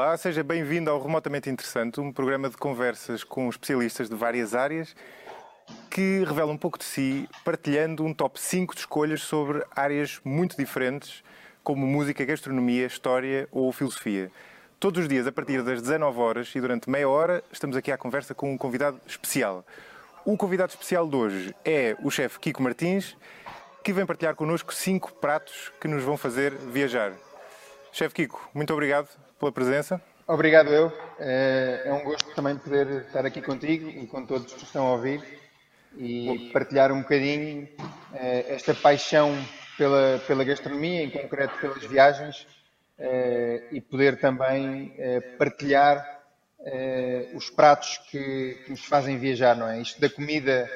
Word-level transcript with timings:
Olá, 0.00 0.16
seja 0.16 0.44
bem-vindo 0.44 0.88
ao 0.88 1.02
Remotamente 1.02 1.50
Interessante, 1.50 2.00
um 2.00 2.12
programa 2.12 2.48
de 2.48 2.56
conversas 2.56 3.24
com 3.24 3.48
especialistas 3.48 4.08
de 4.08 4.14
várias 4.14 4.54
áreas 4.54 4.94
que 5.90 6.22
revela 6.24 6.52
um 6.52 6.56
pouco 6.56 6.78
de 6.78 6.84
si, 6.84 7.28
partilhando 7.44 8.04
um 8.04 8.14
top 8.14 8.40
5 8.40 8.76
de 8.76 8.80
escolhas 8.82 9.22
sobre 9.22 9.60
áreas 9.74 10.20
muito 10.22 10.56
diferentes, 10.56 11.24
como 11.64 11.84
música, 11.84 12.24
gastronomia, 12.24 12.86
história 12.86 13.48
ou 13.50 13.72
filosofia. 13.72 14.30
Todos 14.78 15.02
os 15.02 15.08
dias, 15.08 15.26
a 15.26 15.32
partir 15.32 15.64
das 15.64 15.82
19 15.82 16.20
horas 16.20 16.54
e 16.54 16.60
durante 16.60 16.88
meia 16.88 17.08
hora, 17.08 17.42
estamos 17.50 17.76
aqui 17.76 17.90
à 17.90 17.98
conversa 17.98 18.32
com 18.36 18.52
um 18.52 18.56
convidado 18.56 19.00
especial. 19.04 19.66
O 20.24 20.36
convidado 20.36 20.70
especial 20.70 21.08
de 21.08 21.16
hoje 21.16 21.56
é 21.64 21.96
o 22.04 22.08
chefe 22.08 22.38
Kiko 22.38 22.62
Martins, 22.62 23.16
que 23.82 23.92
vem 23.92 24.06
partilhar 24.06 24.36
connosco 24.36 24.72
cinco 24.72 25.12
pratos 25.14 25.72
que 25.80 25.88
nos 25.88 26.04
vão 26.04 26.16
fazer 26.16 26.54
viajar. 26.54 27.14
Chefe 27.90 28.14
Kiko, 28.14 28.48
muito 28.54 28.72
obrigado 28.72 29.08
pela 29.38 29.52
presença. 29.52 30.00
Obrigado 30.26 30.68
eu. 30.68 30.92
É 31.18 31.90
um 31.92 32.04
gosto 32.04 32.34
também 32.34 32.56
poder 32.56 33.06
estar 33.06 33.24
aqui 33.24 33.40
contigo 33.40 33.88
e 33.88 34.06
com 34.06 34.26
todos 34.26 34.52
que 34.52 34.64
estão 34.64 34.86
a 34.86 34.92
ouvir 34.92 35.22
e 35.96 36.50
partilhar 36.52 36.92
um 36.92 37.00
bocadinho 37.00 37.68
eh, 38.14 38.46
esta 38.48 38.74
paixão 38.74 39.36
pela, 39.76 40.20
pela 40.26 40.44
gastronomia, 40.44 41.02
em 41.02 41.10
concreto 41.10 41.58
pelas 41.60 41.84
viagens, 41.84 42.46
eh, 42.98 43.68
e 43.72 43.80
poder 43.80 44.20
também 44.20 44.94
eh, 44.98 45.20
partilhar 45.38 46.16
os 47.34 47.48
pratos 47.48 47.98
que, 48.10 48.60
que, 48.64 48.70
nos 48.70 48.84
fazem 48.84 49.16
viajar, 49.16 49.56
não 49.56 49.68
é? 49.68 49.80
Isto 49.80 50.00
da 50.00 50.10
comida 50.10 50.68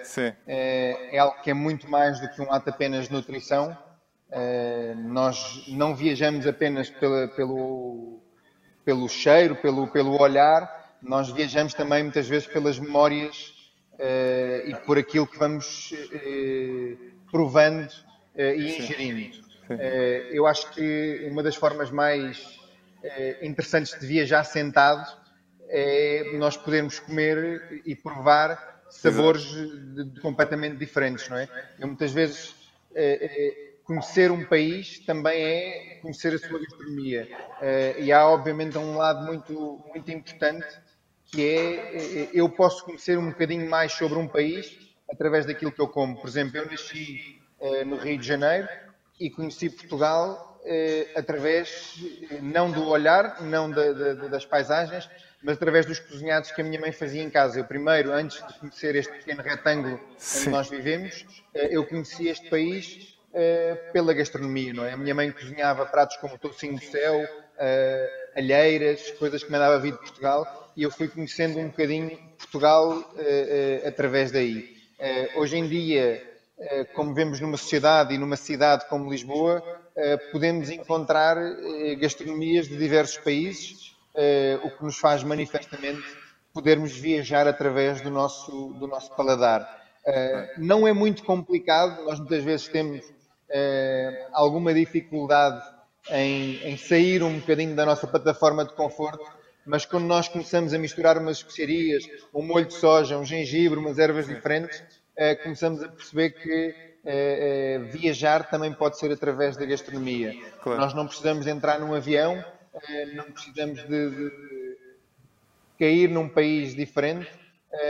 é 0.47 1.19
algo 1.19 1.43
que 1.43 1.51
é 1.51 1.55
muito 1.55 1.91
mais 1.91 2.21
do 2.21 2.29
que 2.31 2.41
um 2.41 2.51
ato 2.51 2.71
apenas 2.71 3.09
de 3.09 3.13
nutrição. 3.13 3.77
nós 5.05 5.67
não 5.69 5.95
viajamos 5.95 6.47
apenas 6.47 6.89
pela, 6.89 7.27
pelo, 7.29 8.22
pelo 8.85 9.09
cheiro, 9.09 9.57
pelo, 9.57 9.87
pelo 9.89 10.21
olhar, 10.21 10.83
nós 11.03 11.31
viajamos 11.31 11.75
também 11.75 12.03
muitas 12.03 12.29
vezes 12.29 12.47
pelas 12.47 12.79
memórias 12.79 13.55
uh, 13.95 14.69
e 14.69 14.75
por 14.87 14.99
aquilo 14.99 15.27
que 15.27 15.39
vamos 15.39 15.93
uh, 15.93 16.99
provando 17.31 17.89
uh, 17.89 18.41
e 18.41 18.79
ingerindo. 18.79 19.43
eu 20.31 20.47
acho 20.47 20.71
que 20.73 21.27
uma 21.31 21.43
das 21.43 21.57
formas 21.57 21.91
mais 21.91 22.61
interessantes 23.41 23.99
de 23.99 24.07
viajar 24.07 24.45
sentado 24.45 25.11
é 25.69 26.31
nós 26.35 26.57
podermos 26.57 27.01
comer 27.01 27.83
e 27.85 27.97
provar 27.97 28.83
sabores 28.91 29.43
de, 29.43 30.05
de 30.05 30.21
completamente 30.21 30.77
diferentes, 30.77 31.29
não 31.29 31.39
é? 31.39 31.49
Eu 31.81 31.89
muitas 31.89 32.13
vezes 32.13 32.55
conhecer 33.85 34.31
um 34.31 34.45
país 34.45 34.99
também 35.01 35.43
é 35.43 35.99
conhecer 36.01 36.35
a 36.35 36.39
sua 36.39 36.59
gastronomia. 36.59 37.29
e 37.99 38.13
há, 38.13 38.27
obviamente, 38.27 38.79
um 38.79 38.97
lado 38.97 39.27
muito, 39.27 39.83
muito 39.93 40.11
importante 40.11 40.67
que 41.27 41.43
é 41.43 42.31
eu 42.35 42.49
posso 42.49 42.85
conhecer 42.85 43.19
um 43.19 43.31
bocadinho 43.31 43.69
mais 43.69 43.93
sobre 43.93 44.19
um 44.19 44.29
país 44.29 44.79
através 45.11 45.47
daquilo 45.47 45.73
que 45.73 45.81
eu 45.81 45.89
como. 45.89 46.21
Por 46.21 46.29
exemplo, 46.29 46.59
eu 46.59 46.71
nasci 46.71 47.41
uh, 47.59 47.85
no 47.87 47.97
Rio 47.97 48.19
de 48.19 48.27
Janeiro 48.27 48.69
e 49.19 49.31
conheci 49.31 49.71
Portugal 49.71 50.53
através 51.17 51.97
não 52.41 52.71
do 52.71 52.89
olhar, 52.89 53.43
não 53.43 53.69
da, 53.69 53.93
da, 53.93 54.15
das 54.29 54.45
paisagens, 54.45 55.09
mas 55.43 55.57
através 55.57 55.85
dos 55.85 55.99
cozinhados 55.99 56.53
que 56.53 56.61
a 56.61 56.65
minha 56.65 56.81
mãe 56.81 56.93
fazia 56.93 57.21
em 57.23 57.29
casa. 57.29 57.59
Eu 57.59 57.65
primeiro, 57.65 58.13
antes 58.13 58.47
de 58.47 58.55
conhecer 58.61 58.95
este 58.95 59.13
pequeno 59.13 59.43
retângulo 59.43 59.99
Sim. 60.17 60.41
onde 60.41 60.51
nós 60.51 60.69
vivemos, 60.69 61.27
eu 61.53 61.85
conheci 61.87 62.29
este 62.29 62.49
país 62.49 63.19
pela 63.93 64.13
gastronomia, 64.13 64.75
não 64.75 64.85
é? 64.85 64.93
A 64.93 64.97
minha 64.97 65.15
mãe 65.15 65.31
cozinhava 65.33 65.87
pratos 65.87 66.17
como 66.19 66.35
o 66.35 66.39
tocinho 66.39 66.75
do 66.75 66.85
céu, 66.85 67.27
alheiras, 68.37 69.11
coisas 69.13 69.43
que 69.43 69.51
me 69.51 69.57
andava 69.57 69.77
a 69.77 69.79
vir 69.79 69.93
de 69.93 69.99
Portugal 69.99 70.63
e 70.77 70.83
eu 70.83 70.91
fui 70.91 71.09
conhecendo 71.09 71.59
um 71.59 71.69
bocadinho 71.69 72.19
Portugal 72.39 72.91
uh, 72.91 73.03
uh, 73.03 73.89
através 73.89 74.31
daí. 74.31 74.77
Uh, 74.99 75.41
hoje 75.41 75.57
em 75.57 75.69
dia, 75.69 76.31
como 76.95 77.13
vemos 77.13 77.41
numa 77.41 77.57
sociedade 77.57 78.15
e 78.15 78.19
numa 78.19 78.37
cidade 78.37 78.89
como 78.89 79.11
Lisboa, 79.11 79.61
podemos 80.31 80.71
encontrar 80.71 81.37
gastronomias 81.99 82.69
de 82.69 82.77
diversos 82.77 83.19
países, 83.19 83.97
o 84.63 84.71
que 84.71 84.85
nos 84.85 84.97
faz 84.97 85.25
manifestamente 85.25 86.05
podermos 86.55 86.93
viajar 86.93 87.49
através 87.49 88.01
do 88.01 88.11
nosso, 88.11 88.75
do 88.75 88.87
nosso 88.87 89.11
paladar. 89.17 89.67
não 90.57 90.87
é 90.87 90.93
muito 90.93 91.25
complicado, 91.25 92.05
nós 92.05 92.21
muitas 92.21 92.45
vezes 92.45 92.69
temos 92.69 93.13
alguma 94.33 94.73
dificuldade 94.73 95.63
em, 96.11 96.57
em 96.65 96.77
sair 96.77 97.23
um 97.23 97.39
bocadinho 97.39 97.75
da 97.75 97.85
nossa 97.85 98.07
plataforma 98.07 98.65
de 98.65 98.73
conforto 98.75 99.25
mas 99.65 99.85
quando 99.85 100.05
nós 100.07 100.29
começamos 100.29 100.75
a 100.75 100.79
misturar 100.79 101.17
umas 101.19 101.39
especiarias, 101.39 102.05
um 102.35 102.43
molho 102.43 102.67
de 102.67 102.75
soja, 102.75 103.17
um 103.17 103.25
gengibre, 103.25 103.79
umas 103.79 103.99
ervas 103.99 104.27
diferentes, 104.27 104.83
eh, 105.17 105.37
começamos 105.37 105.83
a 105.83 105.89
perceber 105.89 106.31
que 106.31 106.75
eh, 107.05 107.77
eh, 107.77 107.79
viajar 107.91 108.51
também 108.51 108.73
pode 108.73 108.99
ser 108.99 109.13
através 109.13 109.57
da 109.57 109.65
gastronomia. 109.65 110.35
Claro. 110.63 110.81
Nós 110.81 110.95
não 110.95 111.07
precisamos 111.07 111.45
de 111.45 111.51
entrar 111.51 111.79
num 111.79 111.95
avião, 111.95 112.45
não 113.15 113.25
precisamos 113.31 113.83
de, 113.83 114.11
de, 114.11 114.31
de 114.31 114.77
cair 115.79 116.09
num 116.09 116.29
país 116.29 116.75
diferente. 116.75 117.31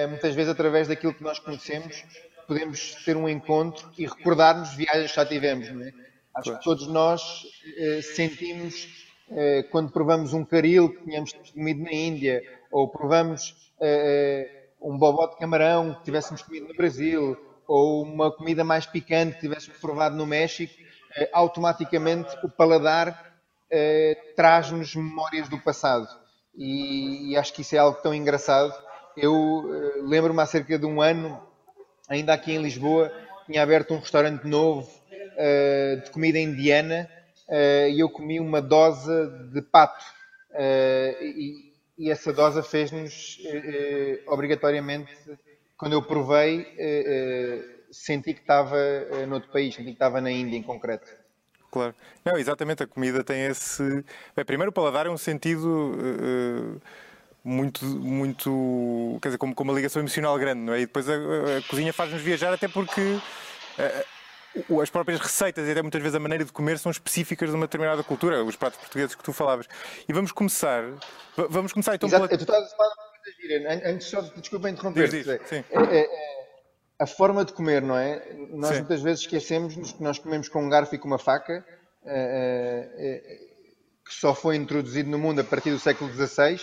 muitas 0.08 0.34
vezes, 0.34 0.50
através 0.50 0.88
daquilo 0.88 1.14
que 1.14 1.22
nós 1.22 1.38
conhecemos, 1.38 2.04
podemos 2.46 2.96
ter 3.04 3.16
um 3.16 3.28
encontro 3.28 3.90
e 3.98 4.06
recordar-nos 4.06 4.74
viagens 4.74 5.10
que 5.10 5.16
já 5.16 5.26
tivemos. 5.26 5.70
Não 5.70 5.82
é? 5.82 5.92
Acho 6.34 6.44
claro. 6.44 6.58
que 6.58 6.64
todos 6.64 6.86
nós 6.86 7.42
sentimos 8.14 9.02
eh, 9.34 9.62
quando 9.70 9.90
provamos 9.90 10.34
um 10.34 10.44
caril 10.44 10.90
que 10.90 11.04
tínhamos 11.04 11.32
comido 11.54 11.82
na 11.82 11.92
Índia, 11.92 12.42
ou 12.70 12.88
provamos 12.88 13.72
eh, 13.80 14.46
eh, 14.46 14.68
um 14.80 14.98
bobó 14.98 15.26
de 15.26 15.36
camarão 15.38 15.94
que 15.94 16.04
tivéssemos 16.04 16.42
comido 16.42 16.68
no 16.68 16.74
Brasil, 16.74 17.36
ou 17.66 18.02
uma 18.02 18.30
comida 18.30 18.62
mais 18.62 18.84
picante 18.84 19.34
que 19.34 19.40
tivéssemos 19.40 19.78
provado 19.78 20.16
no 20.16 20.26
México, 20.26 20.74
automaticamente 21.32 22.34
o 22.42 22.48
paladar 22.48 23.32
traz-nos 24.34 24.94
memórias 24.94 25.48
do 25.48 25.58
passado. 25.58 26.08
E, 26.54 27.30
e, 27.30 27.36
acho 27.36 27.52
que 27.54 27.62
isso 27.62 27.74
é 27.74 27.78
algo 27.78 27.98
tão 28.02 28.14
engraçado. 28.14 28.74
Eu 29.16 29.62
lembro-me 30.02 30.40
há 30.42 30.46
cerca 30.46 30.78
de 30.78 30.84
um 30.84 31.00
ano, 31.00 31.40
ainda 32.12 32.32
aqui 32.32 32.52
em 32.52 32.62
Lisboa, 32.62 33.12
tinha 33.46 33.62
aberto 33.62 33.94
um 33.94 33.98
restaurante 33.98 34.46
novo 34.46 34.90
de 36.04 36.10
comida 36.10 36.38
indiana 36.38 37.08
uh, 37.48 37.88
e 37.88 38.00
eu 38.00 38.08
comi 38.08 38.40
uma 38.40 38.60
dose 38.60 39.12
de 39.52 39.62
pato. 39.62 40.04
Uh, 40.50 41.22
e, 41.22 41.72
e, 41.98 42.10
essa 42.10 42.32
dose 42.32 42.62
fez-nos 42.62 43.38
uh, 43.44 44.32
obrigatoriamente, 44.32 45.12
quando 45.76 45.92
eu 45.94 46.02
provei, 46.02 46.66
senti 47.90 48.34
que 48.34 48.40
estava 48.40 48.76
noutro 49.26 49.50
país, 49.50 49.74
senti 49.74 49.88
que 49.88 49.92
estava 49.92 50.20
na 50.20 50.30
Índia 50.30 50.56
em 50.56 50.62
concreto. 50.62 51.10
Claro. 51.72 51.92
Não, 52.24 52.36
exatamente, 52.36 52.84
a 52.84 52.86
comida 52.86 53.24
tem 53.24 53.46
esse. 53.46 53.82
Bem, 54.36 54.44
primeiro, 54.44 54.70
o 54.70 54.72
paladar 54.72 55.06
é 55.06 55.10
um 55.10 55.16
sentido 55.16 56.80
muito, 57.44 57.84
muito, 57.84 59.18
quer 59.20 59.28
dizer, 59.28 59.38
como, 59.38 59.54
como 59.54 59.70
uma 59.70 59.76
ligação 59.76 60.00
emocional 60.00 60.38
grande, 60.38 60.60
não 60.60 60.74
é? 60.74 60.80
E 60.80 60.86
depois 60.86 61.08
a, 61.08 61.14
a 61.14 61.62
cozinha 61.68 61.92
faz-nos 61.92 62.22
viajar 62.22 62.52
até 62.52 62.68
porque 62.68 63.18
as 64.80 64.90
próprias 64.90 65.20
receitas 65.20 65.66
e 65.66 65.70
até 65.70 65.82
muitas 65.82 66.00
vezes 66.02 66.14
a 66.14 66.20
maneira 66.20 66.44
de 66.44 66.52
comer 66.52 66.78
são 66.78 66.90
específicas 66.90 67.50
de 67.50 67.56
uma 67.56 67.66
determinada 67.66 68.02
cultura, 68.04 68.44
os 68.44 68.56
pratos 68.56 68.78
portugueses 68.78 69.14
que 69.14 69.22
tu 69.22 69.32
falavas. 69.32 69.66
E 70.08 70.12
vamos 70.12 70.30
começar, 70.32 70.84
vamos 71.48 71.72
começar 71.72 71.94
então 71.94 72.08
Exato, 72.08 72.28
pela... 72.28 72.38
Tu 72.38 72.42
estás 72.42 72.72
a 72.72 72.76
falar 72.76 72.94
de 73.48 73.88
antes 73.88 74.06
só, 74.08 74.20
desculpa 74.20 74.68
interromper 74.68 75.08
diz, 75.08 75.24
diz, 75.24 75.40
sim. 75.48 75.64
É, 75.70 75.82
é, 75.82 76.00
é, 76.00 76.08
a 76.98 77.06
forma 77.06 77.44
de 77.44 77.52
comer, 77.52 77.82
não 77.82 77.96
é? 77.96 78.22
Nós 78.50 78.72
sim. 78.72 78.78
muitas 78.78 79.00
vezes 79.00 79.20
esquecemos 79.20 79.92
que 79.92 80.02
nós 80.02 80.18
comemos 80.18 80.48
com 80.48 80.64
um 80.64 80.68
garfo 80.68 80.94
e 80.94 80.98
com 80.98 81.08
uma 81.08 81.18
faca, 81.18 81.64
é, 82.04 82.90
é, 82.96 83.38
que 84.04 84.14
só 84.14 84.34
foi 84.34 84.56
introduzido 84.56 85.08
no 85.08 85.18
mundo 85.18 85.40
a 85.40 85.44
partir 85.44 85.70
do 85.70 85.78
século 85.78 86.12
XVI, 86.12 86.60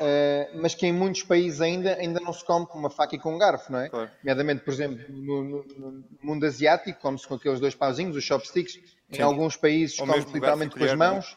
Uh, 0.00 0.60
mas 0.60 0.76
que 0.76 0.86
em 0.86 0.92
muitos 0.92 1.24
países 1.24 1.60
ainda, 1.60 1.94
ainda 1.94 2.20
não 2.20 2.32
se 2.32 2.44
come 2.44 2.64
com 2.66 2.78
uma 2.78 2.88
faca 2.88 3.16
e 3.16 3.18
com 3.18 3.34
um 3.34 3.38
garfo, 3.38 3.72
não 3.72 3.80
é? 3.80 3.88
Claro. 3.88 4.10
Nomeadamente, 4.22 4.62
por 4.62 4.72
exemplo, 4.72 5.04
no, 5.08 5.42
no, 5.42 5.64
no 5.64 6.04
mundo 6.22 6.46
asiático, 6.46 7.00
come-se 7.00 7.26
com 7.26 7.34
aqueles 7.34 7.58
dois 7.58 7.74
pauzinhos, 7.74 8.16
os 8.16 8.22
chopsticks. 8.22 8.74
Sim. 8.74 9.20
Em 9.20 9.22
alguns 9.22 9.56
países 9.56 9.96
come-se 9.96 10.32
literalmente 10.32 10.76
com 10.76 10.84
as 10.84 10.94
mãos, 10.94 11.36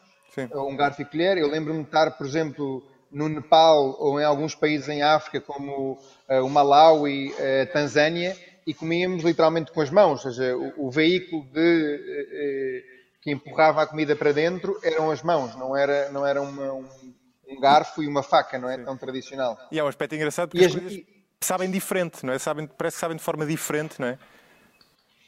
um 0.54 0.76
garfo 0.76 1.02
e 1.02 1.04
colher. 1.04 1.38
Eu 1.38 1.48
lembro-me 1.48 1.80
de 1.80 1.88
estar, 1.88 2.10
por 2.12 2.24
exemplo, 2.24 2.82
no 3.10 3.28
Nepal 3.28 3.96
ou 3.98 4.20
em 4.20 4.24
alguns 4.24 4.54
países 4.54 4.88
em 4.88 5.02
África, 5.02 5.40
como 5.40 5.98
uh, 6.28 6.44
o 6.44 6.48
Malawi, 6.48 7.32
a 7.32 7.64
uh, 7.64 7.72
Tanzânia, 7.72 8.36
e 8.66 8.72
comíamos 8.72 9.24
literalmente 9.24 9.72
com 9.72 9.80
as 9.80 9.90
mãos, 9.90 10.24
ou 10.24 10.32
seja, 10.32 10.56
o, 10.56 10.86
o 10.86 10.90
veículo 10.90 11.44
de, 11.52 12.84
que 13.22 13.30
empurrava 13.30 13.82
a 13.82 13.86
comida 13.86 14.16
para 14.16 14.32
dentro 14.32 14.78
eram 14.82 15.10
as 15.10 15.22
mãos, 15.22 15.54
não 15.56 15.76
era, 15.76 16.10
não 16.10 16.26
era 16.26 16.42
uma, 16.42 16.72
um 16.72 16.84
um 17.52 17.60
garfo 17.60 18.02
e 18.02 18.08
uma 18.08 18.22
faca, 18.22 18.58
não 18.58 18.68
é 18.68 18.76
Sim. 18.76 18.84
tão 18.84 18.96
tradicional. 18.96 19.58
E 19.70 19.78
é 19.78 19.84
um 19.84 19.86
aspecto 19.86 20.14
engraçado 20.14 20.50
porque 20.50 20.64
e 20.64 20.66
as, 20.66 20.72
coisas 20.74 21.00
sabem 21.40 21.70
diferente, 21.70 22.24
não 22.24 22.32
é? 22.32 22.38
Sabem, 22.38 22.66
parece 22.66 22.96
que 22.96 23.00
sabem 23.00 23.16
de 23.16 23.22
forma 23.22 23.46
diferente, 23.46 24.00
não 24.00 24.08
é? 24.08 24.18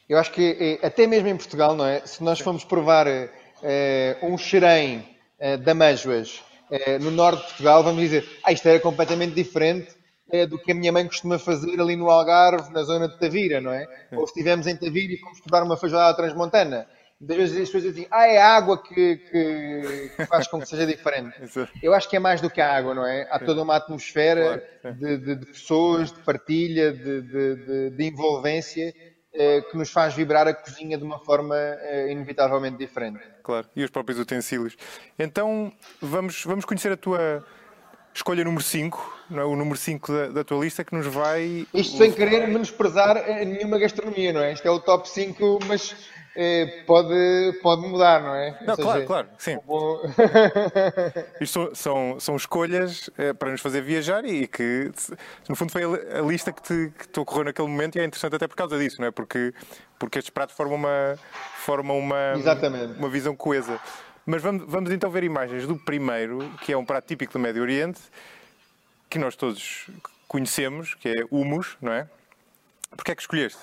Eu 0.07 0.17
acho 0.17 0.31
que 0.31 0.79
eh, 0.81 0.85
até 0.85 1.07
mesmo 1.07 1.27
em 1.27 1.35
Portugal, 1.35 1.75
não 1.75 1.85
é? 1.85 2.05
Se 2.05 2.23
nós 2.23 2.39
formos 2.39 2.63
provar 2.63 3.07
uh, 3.07 4.25
um 4.25 4.37
xerém 4.37 5.17
uh, 5.39 5.57
de 5.57 5.69
amêijoas 5.69 6.43
Eh, 6.69 6.97
no 6.99 7.11
norte 7.11 7.41
de 7.41 7.47
Portugal, 7.47 7.83
vamos 7.83 8.01
dizer, 8.01 8.27
ah, 8.43 8.51
isto 8.51 8.67
era 8.67 8.79
completamente 8.79 9.33
diferente 9.35 9.95
eh, 10.31 10.47
do 10.47 10.57
que 10.57 10.71
a 10.71 10.75
minha 10.75 10.91
mãe 10.91 11.05
costuma 11.05 11.37
fazer 11.37 11.79
ali 11.79 11.95
no 11.95 12.09
Algarve, 12.09 12.73
na 12.73 12.83
zona 12.83 13.07
de 13.07 13.19
Tavira, 13.19 13.61
não 13.61 13.71
é? 13.71 13.87
Ou 14.11 14.25
se 14.25 14.33
estivemos 14.33 14.65
em 14.65 14.75
Tavira 14.75 15.13
e 15.13 15.17
fomos 15.17 15.37
estudar 15.37 15.61
uma 15.63 15.77
feijoada 15.77 16.15
transmontana. 16.17 16.87
Às 17.21 17.35
vezes 17.35 17.61
as 17.61 17.69
pessoas 17.69 17.83
dizem, 17.83 18.07
ah, 18.11 18.27
é 18.27 18.37
a 18.37 18.55
água 18.55 18.81
que, 18.81 19.15
que, 19.15 20.11
que, 20.15 20.25
faz 20.25 20.47
com 20.47 20.59
que 20.59 20.67
seja 20.67 20.85
diferente. 20.85 21.33
Eu 21.81 21.93
acho 21.93 22.09
que 22.09 22.17
é 22.17 22.19
mais 22.19 22.41
do 22.41 22.49
que 22.49 22.59
a 22.59 22.75
água, 22.75 22.93
não 22.93 23.05
é? 23.05 23.27
Há 23.31 23.39
toda 23.39 23.63
uma 23.63 23.77
atmosfera 23.77 24.61
de, 24.83 25.17
de, 25.17 25.35
de 25.35 25.45
pessoas, 25.45 26.11
de 26.11 26.19
partilha, 26.19 26.91
de, 26.91 27.91
de, 27.91 28.03
envolvência 28.05 28.93
eh, 29.33 29.61
que 29.61 29.77
nos 29.77 29.89
faz 29.89 30.13
vibrar 30.13 30.45
a 30.47 30.53
cozinha 30.53 30.97
de 30.97 31.03
uma 31.05 31.19
forma 31.19 31.55
eh, 31.55 32.11
inevitavelmente 32.11 32.77
diferente. 32.77 33.19
Claro, 33.41 33.67
e 33.73 33.83
os 33.83 33.89
próprios 33.89 34.19
utensílios. 34.19 34.75
Então, 35.17 35.71
vamos, 36.01 36.43
vamos 36.43 36.65
conhecer 36.65 36.91
a 36.91 36.97
tua 36.97 37.45
escolha 38.13 38.43
número 38.43 38.63
5, 38.63 39.19
é? 39.31 39.43
o 39.43 39.55
número 39.55 39.77
5 39.77 40.11
da, 40.11 40.27
da, 40.27 40.43
tua 40.43 40.63
lista, 40.63 40.83
que 40.83 40.93
nos 40.93 41.07
vai. 41.07 41.65
Isto 41.73 41.97
sem 41.97 42.11
querer 42.11 42.47
menosprezar 42.47 43.25
nenhuma 43.45 43.77
gastronomia, 43.77 44.33
não 44.33 44.41
é? 44.41 44.53
Isto 44.53 44.67
é 44.67 44.71
o 44.71 44.79
top 44.79 45.07
5, 45.09 45.59
mas 45.67 45.95
pode, 46.85 47.59
pode 47.61 47.81
mudar, 47.87 48.21
não 48.21 48.35
é? 48.35 48.57
Não, 48.61 48.75
seja, 48.75 48.87
claro, 48.87 49.05
claro, 49.05 49.27
sim. 49.37 49.57
Vou... 49.65 50.01
Isto 51.39 51.71
são, 51.73 52.19
são 52.19 52.35
escolhas 52.35 53.09
é, 53.17 53.33
para 53.33 53.51
nos 53.51 53.61
fazer 53.61 53.81
viajar 53.81 54.25
e 54.25 54.47
que, 54.47 54.91
no 55.47 55.55
fundo, 55.55 55.71
foi 55.71 55.83
a, 55.83 56.21
lista 56.21 56.51
que 56.51 56.61
te, 56.61 56.91
que 56.97 57.07
te 57.07 57.19
ocorreu 57.19 57.45
naquele 57.45 57.67
momento 57.67 57.95
e 57.95 58.01
é 58.01 58.05
interessante 58.05 58.35
até 58.35 58.47
por 58.47 58.55
causa 58.55 58.77
disso, 58.77 58.99
não 58.99 59.07
é? 59.07 59.11
Porque, 59.11 59.53
porque 59.97 60.19
estes 60.19 60.29
pratos 60.29 60.55
formam 60.55 60.75
uma, 60.75 61.17
formam 61.57 61.97
uma, 61.97 62.33
Exatamente. 62.35 62.99
uma 62.99 63.09
visão 63.09 63.35
coesa. 63.35 63.79
Mas 64.25 64.41
vamos, 64.41 64.65
vamos 64.67 64.91
então 64.91 65.09
ver 65.09 65.23
imagens 65.23 65.65
do 65.65 65.77
primeiro, 65.77 66.49
que 66.61 66.73
é 66.73 66.77
um 66.77 66.83
prato 66.83 67.05
típico 67.07 67.31
do 67.31 67.39
Médio 67.39 67.61
Oriente, 67.61 68.01
que 69.09 69.19
nós 69.19 69.35
todos 69.35 69.87
conhecemos, 70.27 70.95
que 70.95 71.09
é 71.09 71.25
hummus, 71.31 71.77
não 71.81 71.93
é? 71.93 72.09
Porquê 72.91 73.11
é 73.11 73.15
que 73.15 73.21
escolheste? 73.21 73.59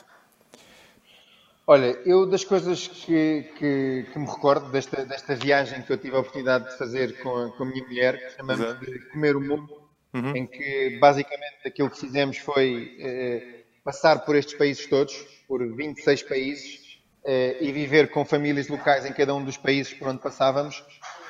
Olha, 1.66 1.96
eu 2.04 2.26
das 2.26 2.42
coisas 2.44 2.88
que, 2.88 3.48
que, 3.56 4.06
que, 4.12 4.18
me 4.18 4.26
recordo 4.26 4.70
desta, 4.70 5.04
desta 5.04 5.36
viagem 5.36 5.82
que 5.82 5.92
eu 5.92 5.96
tive 5.96 6.16
a 6.16 6.20
oportunidade 6.20 6.70
de 6.70 6.76
fazer 6.76 7.20
com 7.20 7.36
a, 7.36 7.52
com 7.52 7.62
a 7.62 7.66
minha 7.66 7.84
mulher, 7.84 8.18
que 8.18 8.36
chamamos 8.36 8.64
Exato. 8.64 8.84
de 8.84 8.98
Comer 9.10 9.36
o 9.36 9.40
Mundo, 9.40 9.80
uhum. 10.12 10.36
em 10.36 10.46
que 10.46 10.98
basicamente 11.00 11.58
aquilo 11.64 11.88
que 11.88 12.00
fizemos 12.00 12.36
foi 12.38 12.96
eh, 12.98 13.64
passar 13.84 14.24
por 14.24 14.34
estes 14.34 14.54
países 14.54 14.86
todos, 14.86 15.14
por 15.46 15.64
26 15.64 16.24
países, 16.24 17.00
eh, 17.24 17.58
e 17.60 17.70
viver 17.70 18.10
com 18.10 18.24
famílias 18.24 18.66
locais 18.66 19.06
em 19.06 19.12
cada 19.12 19.32
um 19.32 19.44
dos 19.44 19.56
países 19.56 19.94
por 19.94 20.08
onde 20.08 20.20
passávamos. 20.20 20.82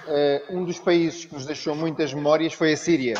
Eh, 0.09 0.45
um 0.49 0.65
dos 0.65 0.79
países 0.79 1.27
que 1.27 1.35
nos 1.35 1.45
deixou 1.45 1.75
muitas 1.75 2.15
memórias 2.15 2.55
foi 2.55 2.73
a 2.73 2.77
Síria. 2.77 3.19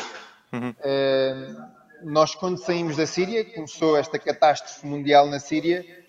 Uhum. 0.51 0.73
Eh, 0.83 1.55
nós, 2.01 2.33
quando 2.33 2.57
saímos 2.57 2.97
da 2.97 3.05
Síria, 3.05 3.45
começou 3.45 3.95
esta 3.95 4.17
catástrofe 4.17 4.85
mundial 4.87 5.27
na 5.27 5.39
Síria 5.39 6.02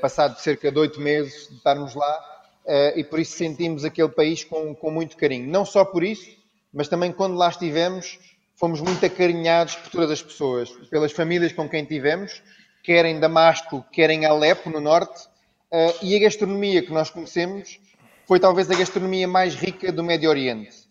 passado 0.00 0.38
cerca 0.38 0.70
de 0.70 0.78
oito 0.78 1.00
meses 1.00 1.48
de 1.48 1.56
estarmos 1.56 1.94
lá, 1.94 2.42
uh, 2.64 2.98
e 2.98 3.04
por 3.04 3.18
isso 3.18 3.36
sentimos 3.36 3.84
aquele 3.84 4.08
país 4.08 4.44
com, 4.44 4.74
com 4.74 4.90
muito 4.90 5.16
carinho. 5.16 5.48
Não 5.48 5.64
só 5.64 5.84
por 5.84 6.04
isso, 6.04 6.30
mas 6.72 6.88
também 6.88 7.12
quando 7.12 7.36
lá 7.36 7.48
estivemos, 7.48 8.18
fomos 8.56 8.80
muito 8.80 9.04
acarinhados 9.04 9.74
por 9.76 9.90
todas 9.90 10.10
as 10.10 10.22
pessoas, 10.22 10.70
pelas 10.90 11.12
famílias 11.12 11.52
com 11.52 11.68
quem 11.68 11.84
tivemos, 11.84 12.42
quer 12.82 13.04
em 13.04 13.18
Damasco, 13.18 13.84
quer 13.92 14.10
em 14.10 14.24
Alepo, 14.24 14.70
no 14.70 14.80
norte, 14.80 15.26
uh, 15.72 16.04
e 16.04 16.16
a 16.16 16.20
gastronomia 16.20 16.82
que 16.82 16.92
nós 16.92 17.10
conhecemos 17.10 17.80
foi 18.26 18.38
talvez 18.38 18.70
a 18.70 18.76
gastronomia 18.76 19.26
mais 19.26 19.54
rica 19.54 19.90
do 19.90 20.04
Médio 20.04 20.30
Oriente. 20.30 20.88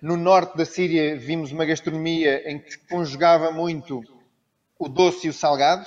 No 0.00 0.16
norte 0.16 0.56
da 0.56 0.64
Síria 0.64 1.16
vimos 1.16 1.50
uma 1.50 1.64
gastronomia 1.64 2.48
em 2.48 2.58
que 2.58 2.78
conjugava 2.88 3.50
muito 3.50 4.04
o 4.78 4.88
doce 4.88 5.26
e 5.26 5.30
o 5.30 5.32
salgado, 5.32 5.86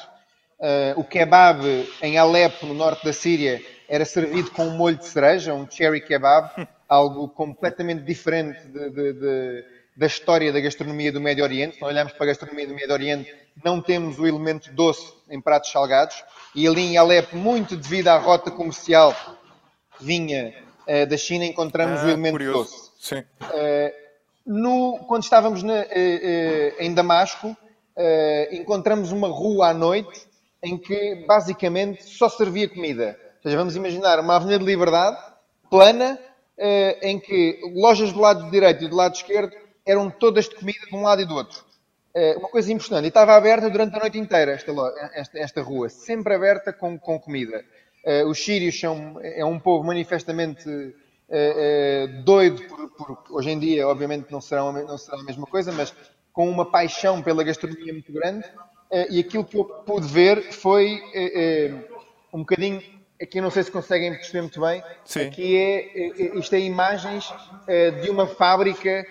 Uh, 0.60 1.00
o 1.00 1.06
kebab 1.06 1.90
em 2.02 2.18
Alepo, 2.18 2.66
no 2.66 2.74
norte 2.74 3.06
da 3.06 3.14
Síria, 3.14 3.64
era 3.88 4.04
servido 4.04 4.52
com 4.52 4.66
um 4.66 4.76
molho 4.76 4.98
de 4.98 5.06
cereja, 5.06 5.54
um 5.54 5.66
cherry 5.70 6.02
kebab, 6.02 6.68
algo 6.88 7.30
completamente 7.30 8.04
diferente 8.04 8.68
de, 8.68 8.90
de, 8.90 9.14
de, 9.14 9.66
da 9.96 10.06
história 10.06 10.52
da 10.52 10.60
gastronomia 10.60 11.14
do 11.14 11.22
Médio 11.22 11.46
Oriente. 11.46 11.78
Se 11.78 11.84
olhamos 11.86 12.12
para 12.12 12.26
a 12.26 12.28
gastronomia 12.28 12.68
do 12.68 12.74
Médio 12.74 12.92
Oriente, 12.92 13.34
não 13.64 13.82
temos 13.82 14.20
o 14.20 14.28
elemento 14.28 14.70
doce 14.74 15.14
em 15.30 15.40
pratos 15.40 15.72
salgados. 15.72 16.22
E 16.54 16.68
ali 16.68 16.82
em 16.82 16.98
Alepo, 16.98 17.38
muito 17.38 17.78
devido 17.78 18.10
à 18.10 18.18
rota 18.18 18.52
comercial 18.52 19.16
que 19.98 20.04
vinha 20.04 20.54
uh, 20.86 21.06
da 21.08 21.16
China, 21.16 21.46
encontramos 21.46 22.02
ah, 22.02 22.06
o 22.06 22.10
elemento 22.10 22.34
curioso. 22.34 22.70
doce. 22.70 22.92
Sim. 23.00 23.20
Uh, 23.44 23.94
no, 24.46 25.00
quando 25.08 25.24
estávamos 25.24 25.64
na, 25.64 25.86
em 26.80 26.94
Damasco, 26.94 27.56
encontramos 28.52 29.12
uma 29.12 29.28
rua 29.28 29.70
à 29.70 29.74
noite 29.76 30.29
em 30.62 30.78
que 30.78 31.24
basicamente 31.28 32.04
só 32.04 32.30
servia 32.30 32.70
comida. 32.70 33.18
Ou 33.38 33.44
seja, 33.44 33.58
vamos 33.58 33.76
imaginar 33.76 34.20
uma 34.20 34.36
avenida 34.36 34.60
de 34.60 34.66
liberdade 34.66 35.18
plana, 35.70 36.20
eh, 36.58 37.00
em 37.02 37.20
que 37.20 37.60
lojas 37.74 38.12
do 38.12 38.20
lado 38.20 38.50
direito 38.52 38.84
e 38.84 38.88
do 38.88 38.96
lado 38.96 39.16
esquerdo 39.16 39.56
eram 39.86 40.10
todas 40.10 40.50
de 40.50 40.56
comida 40.56 40.86
de 40.86 40.96
um 40.96 41.04
lado 41.04 41.22
e 41.22 41.26
do 41.26 41.34
outro. 41.34 41.64
Eh, 42.14 42.36
uma 42.38 42.50
coisa 42.50 42.72
impressionante. 42.72 43.06
E 43.06 43.08
estava 43.08 43.34
aberta 43.34 43.70
durante 43.70 43.96
a 43.96 44.00
noite 44.00 44.18
inteira 44.18 44.52
esta, 44.52 44.72
esta, 45.14 45.40
esta 45.40 45.62
rua, 45.62 45.88
sempre 45.88 46.34
aberta 46.34 46.74
com, 46.74 47.00
com 47.00 47.20
comida. 47.20 47.64
Eh, 48.04 48.26
os 48.26 48.44
sírios 48.44 48.78
são 48.78 49.20
é 49.22 49.46
um 49.46 49.60
povo 49.60 49.86
manifestamente 49.86 50.68
doido 52.24 52.64
por, 52.64 52.90
por, 52.90 53.24
hoje 53.30 53.52
em 53.52 53.60
dia, 53.60 53.88
obviamente 53.88 54.32
não 54.32 54.40
não 54.40 54.98
será 54.98 55.20
a 55.20 55.24
mesma 55.24 55.46
coisa, 55.46 55.72
mas 55.72 55.94
com 56.34 56.50
uma 56.50 56.72
paixão 56.72 57.22
pela 57.22 57.44
gastronomia 57.44 57.94
muito 57.94 58.12
grande 58.12 58.44
e 59.10 59.20
aquilo 59.20 59.44
que 59.44 59.58
eu 59.58 59.64
pude 59.64 60.08
ver 60.08 60.52
foi 60.52 61.02
eh, 61.14 61.32
eh, 61.36 61.74
um 62.34 62.40
bocadinho 62.40 62.82
aqui 63.22 63.40
não 63.40 63.52
sei 63.52 63.64
se 63.64 63.72
conseguem 63.72 64.12
perceber 64.14 64.42
muito 64.42 64.60
bem, 64.62 64.82
Sim. 65.04 65.28
aqui 65.28 65.58
é, 65.58 66.38
isto 66.38 66.56
é 66.56 66.60
imagens 66.60 67.32
de 68.02 68.10
uma 68.10 68.26
fábrica 68.26 69.06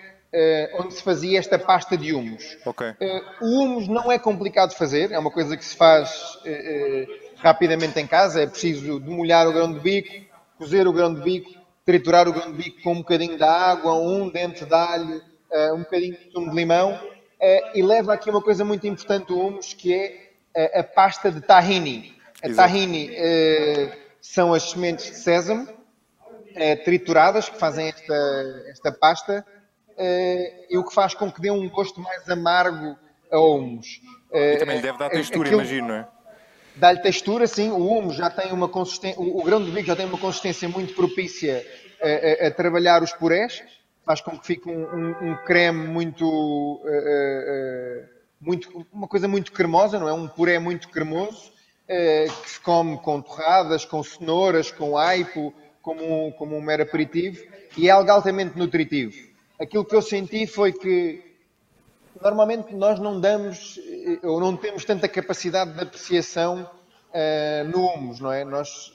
onde 0.79 0.95
se 0.95 1.03
fazia 1.03 1.37
esta 1.37 1.59
pasta 1.59 1.95
de 1.95 2.11
humus. 2.11 2.57
Okay. 2.65 2.93
o 3.39 3.45
humus 3.45 3.87
não 3.87 4.11
é 4.11 4.17
complicado 4.17 4.71
de 4.71 4.77
fazer, 4.77 5.11
é 5.11 5.19
uma 5.19 5.29
coisa 5.29 5.55
que 5.55 5.63
se 5.63 5.75
faz 5.75 6.39
rapidamente 7.37 7.99
em 7.99 8.07
casa, 8.07 8.41
é 8.41 8.47
preciso 8.47 8.99
demolhar 8.99 9.47
o 9.47 9.53
grão 9.53 9.71
de 9.71 9.79
bico, 9.79 10.11
cozer 10.57 10.87
o 10.87 10.93
grão 10.93 11.13
de 11.13 11.21
bico, 11.21 11.51
triturar 11.85 12.27
o 12.27 12.33
grão 12.33 12.51
de 12.51 12.57
bico 12.57 12.81
com 12.81 12.93
um 12.93 12.97
bocadinho 12.97 13.37
de 13.37 13.43
água, 13.43 13.93
um 13.93 14.27
dente 14.27 14.65
de 14.65 14.73
alho, 14.73 15.21
um 15.75 15.79
bocadinho 15.79 16.17
de 16.17 16.31
sumo 16.31 16.49
de 16.49 16.55
limão 16.55 16.99
e 17.73 17.81
leva 17.81 18.13
aqui 18.13 18.29
uma 18.29 18.41
coisa 18.41 18.65
muito 18.65 18.85
importante 18.85 19.27
do 19.27 19.39
hummus, 19.39 19.73
que 19.73 19.93
é 19.93 20.29
uh, 20.55 20.79
a 20.79 20.83
pasta 20.83 21.31
de 21.31 21.41
tahini. 21.41 22.13
A 22.43 22.47
Exato. 22.47 22.69
tahini 22.69 23.09
uh, 23.09 23.91
são 24.21 24.53
as 24.53 24.71
sementes 24.71 25.05
de 25.05 25.15
sésamo 25.17 25.79
trituradas 26.83 27.47
que 27.47 27.57
fazem 27.57 27.87
esta, 27.87 28.63
esta 28.69 28.91
pasta 28.91 29.45
e 30.69 30.77
o 30.77 30.83
que 30.83 30.93
faz 30.93 31.13
com 31.13 31.31
que 31.31 31.39
dê 31.39 31.49
um 31.49 31.69
gosto 31.69 32.01
mais 32.01 32.27
amargo 32.27 32.97
ao 33.31 33.55
hummus. 33.55 34.01
e 34.33 34.57
também 34.57 34.81
deve 34.81 34.97
dar 34.97 35.09
textura, 35.09 35.47
aquilo... 35.47 35.61
imagino, 35.61 35.87
não 35.87 35.95
é? 35.95 36.07
Dá-lhe 36.75 36.99
textura, 36.99 37.47
sim. 37.47 37.69
O 37.71 37.87
humus 37.87 38.15
já 38.15 38.29
tem 38.29 38.51
uma 38.51 38.67
consistência, 38.67 39.21
o 39.21 39.41
grão 39.43 39.63
de 39.63 39.71
bico 39.71 39.87
já 39.87 39.95
tem 39.95 40.05
uma 40.05 40.17
consistência 40.17 40.67
muito 40.67 40.93
propícia 40.95 41.65
a, 42.01 42.45
a, 42.45 42.47
a 42.47 42.51
trabalhar 42.51 43.03
os 43.03 43.13
purés 43.13 43.63
faz 44.05 44.21
com 44.21 44.37
que 44.37 44.45
fique 44.45 44.69
um, 44.69 44.83
um, 44.83 45.31
um 45.31 45.35
creme 45.45 45.87
muito, 45.87 46.25
uh, 46.25 46.81
uh, 46.83 48.05
muito, 48.41 48.87
uma 48.91 49.07
coisa 49.07 49.27
muito 49.27 49.51
cremosa, 49.51 49.99
não 49.99 50.07
é? 50.07 50.13
Um 50.13 50.27
puré 50.27 50.59
muito 50.59 50.89
cremoso, 50.89 51.51
uh, 51.85 52.41
que 52.41 52.49
se 52.49 52.59
come 52.59 52.97
com 52.97 53.21
torradas, 53.21 53.85
com 53.85 54.03
cenouras, 54.03 54.71
com 54.71 54.97
aipo, 54.97 55.53
como, 55.81 56.31
como 56.33 56.57
um 56.57 56.61
mero 56.61 56.83
aperitivo, 56.83 57.43
e 57.77 57.87
é 57.87 57.91
algo 57.91 58.09
altamente 58.11 58.57
nutritivo. 58.57 59.15
Aquilo 59.59 59.85
que 59.85 59.95
eu 59.95 60.01
senti 60.01 60.47
foi 60.47 60.73
que 60.73 61.23
normalmente 62.21 62.73
nós 62.73 62.99
não 62.99 63.19
damos 63.19 63.79
ou 64.23 64.39
não 64.39 64.55
temos 64.55 64.85
tanta 64.85 65.07
capacidade 65.07 65.73
de 65.73 65.81
apreciação 65.81 66.69
no 67.67 67.85
humus, 67.85 68.19
não 68.19 68.31
é? 68.31 68.45
Nós 68.45 68.93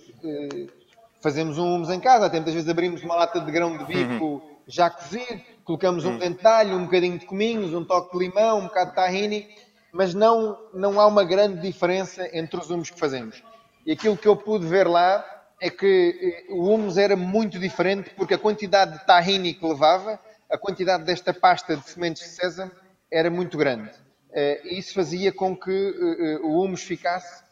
fazemos 1.20 1.58
um 1.58 1.74
humus 1.76 1.90
em 1.90 2.00
casa, 2.00 2.26
até 2.26 2.36
muitas 2.36 2.54
vezes 2.54 2.68
abrimos 2.68 3.02
uma 3.02 3.14
lata 3.14 3.40
de 3.40 3.50
grão 3.52 3.76
de 3.76 3.84
bico 3.84 4.24
uhum 4.24 4.53
já 4.66 4.90
cozido, 4.90 5.40
colocamos 5.64 6.04
um 6.04 6.12
hum. 6.12 6.18
dentalho, 6.18 6.76
um 6.76 6.84
bocadinho 6.84 7.18
de 7.18 7.26
cominhos, 7.26 7.74
um 7.74 7.84
toque 7.84 8.16
de 8.16 8.24
limão, 8.24 8.58
um 8.58 8.64
bocado 8.64 8.90
de 8.90 8.96
tahini, 8.96 9.48
mas 9.92 10.14
não, 10.14 10.58
não 10.72 11.00
há 11.00 11.06
uma 11.06 11.24
grande 11.24 11.60
diferença 11.60 12.28
entre 12.32 12.58
os 12.58 12.70
humos 12.70 12.90
que 12.90 12.98
fazemos. 12.98 13.42
E 13.86 13.92
aquilo 13.92 14.16
que 14.16 14.26
eu 14.26 14.36
pude 14.36 14.66
ver 14.66 14.88
lá 14.88 15.24
é 15.60 15.70
que 15.70 16.46
eh, 16.48 16.52
o 16.52 16.68
humus 16.68 16.98
era 16.98 17.16
muito 17.16 17.58
diferente 17.58 18.10
porque 18.16 18.34
a 18.34 18.38
quantidade 18.38 18.98
de 18.98 19.06
tahini 19.06 19.54
que 19.54 19.64
levava, 19.64 20.18
a 20.50 20.58
quantidade 20.58 21.04
desta 21.04 21.32
pasta 21.32 21.76
de 21.76 21.88
sementes 21.88 22.22
de 22.22 22.28
sésamo 22.28 22.72
era 23.10 23.30
muito 23.30 23.56
grande. 23.56 23.90
Eh, 24.32 24.60
e 24.64 24.78
isso 24.78 24.94
fazia 24.94 25.32
com 25.32 25.56
que 25.56 25.70
eh, 25.70 26.38
o 26.42 26.62
humus 26.62 26.82
ficasse 26.82 27.44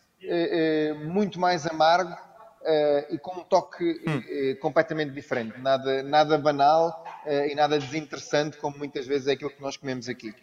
muito 1.04 1.40
mais 1.40 1.66
amargo 1.66 2.16
uh, 2.62 3.14
e 3.14 3.18
com 3.18 3.40
um 3.40 3.44
toque 3.44 3.84
hum. 4.06 4.18
uh, 4.18 4.56
completamente 4.60 5.12
diferente. 5.12 5.58
Nada, 5.60 6.02
nada 6.02 6.38
banal 6.38 7.04
uh, 7.26 7.46
e 7.46 7.54
nada 7.54 7.78
desinteressante, 7.78 8.56
como 8.56 8.78
muitas 8.78 9.06
vezes 9.06 9.26
é 9.26 9.32
aquilo 9.32 9.50
que 9.50 9.60
nós 9.60 9.76
comemos 9.76 10.08
aqui. 10.08 10.34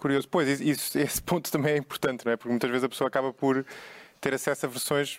Curioso. 0.00 0.28
Pois, 0.28 0.60
isso, 0.60 0.98
esse 0.98 1.22
ponto 1.22 1.50
também 1.50 1.74
é 1.74 1.76
importante, 1.76 2.24
não 2.24 2.32
é? 2.32 2.36
Porque 2.36 2.50
muitas 2.50 2.70
vezes 2.70 2.84
a 2.84 2.88
pessoa 2.88 3.08
acaba 3.08 3.32
por 3.32 3.64
ter 4.20 4.34
acesso 4.34 4.66
a 4.66 4.68
versões, 4.68 5.18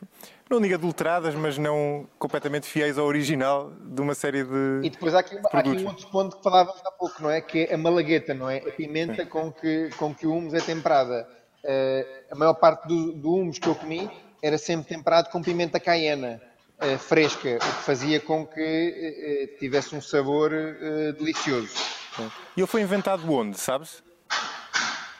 não 0.50 0.62
digo 0.62 0.76
adulteradas, 0.76 1.34
mas 1.34 1.58
não 1.58 2.08
completamente 2.20 2.68
fiéis 2.68 3.00
ao 3.00 3.06
original 3.06 3.72
de 3.80 4.00
uma 4.02 4.14
série 4.14 4.44
de. 4.44 4.82
E 4.84 4.90
depois 4.90 5.14
há 5.16 5.20
aqui, 5.20 5.38
há 5.38 5.60
aqui 5.60 5.70
um 5.70 5.88
outro 5.88 6.08
ponto 6.10 6.38
que 6.38 6.44
falávamos 6.44 6.82
há 6.86 6.92
pouco, 6.92 7.22
não 7.22 7.30
é? 7.32 7.42
Que 7.42 7.66
é 7.66 7.74
a 7.74 7.78
malagueta, 7.78 8.34
não 8.34 8.50
é? 8.50 8.58
A 8.58 8.72
pimenta 8.72 9.26
com 9.26 9.52
que, 9.52 9.90
com 9.98 10.14
que 10.14 10.28
o 10.28 10.36
humus 10.36 10.54
é 10.54 10.62
temperada. 10.62 11.28
A 12.32 12.36
maior 12.36 12.56
parte 12.56 12.88
do, 12.88 13.12
do 13.14 13.36
humus 13.36 13.60
que 13.60 13.68
eu 13.68 13.76
comi 13.76 14.10
era 14.42 14.58
sempre 14.58 14.88
temperado 14.88 15.30
com 15.30 15.42
pimenta 15.42 15.80
caiena 15.80 16.42
uh, 16.82 16.98
fresca, 16.98 17.58
o 17.58 17.60
que 17.60 17.84
fazia 17.84 18.20
com 18.20 18.46
que 18.46 19.52
uh, 19.54 19.60
tivesse 19.60 19.96
um 19.96 20.02
sabor 20.02 20.52
delicioso. 21.18 21.74
E 22.56 22.60
ele 22.60 22.68
foi 22.68 22.82
inventado 22.82 23.32
onde, 23.32 23.58
sabes? 23.58 24.04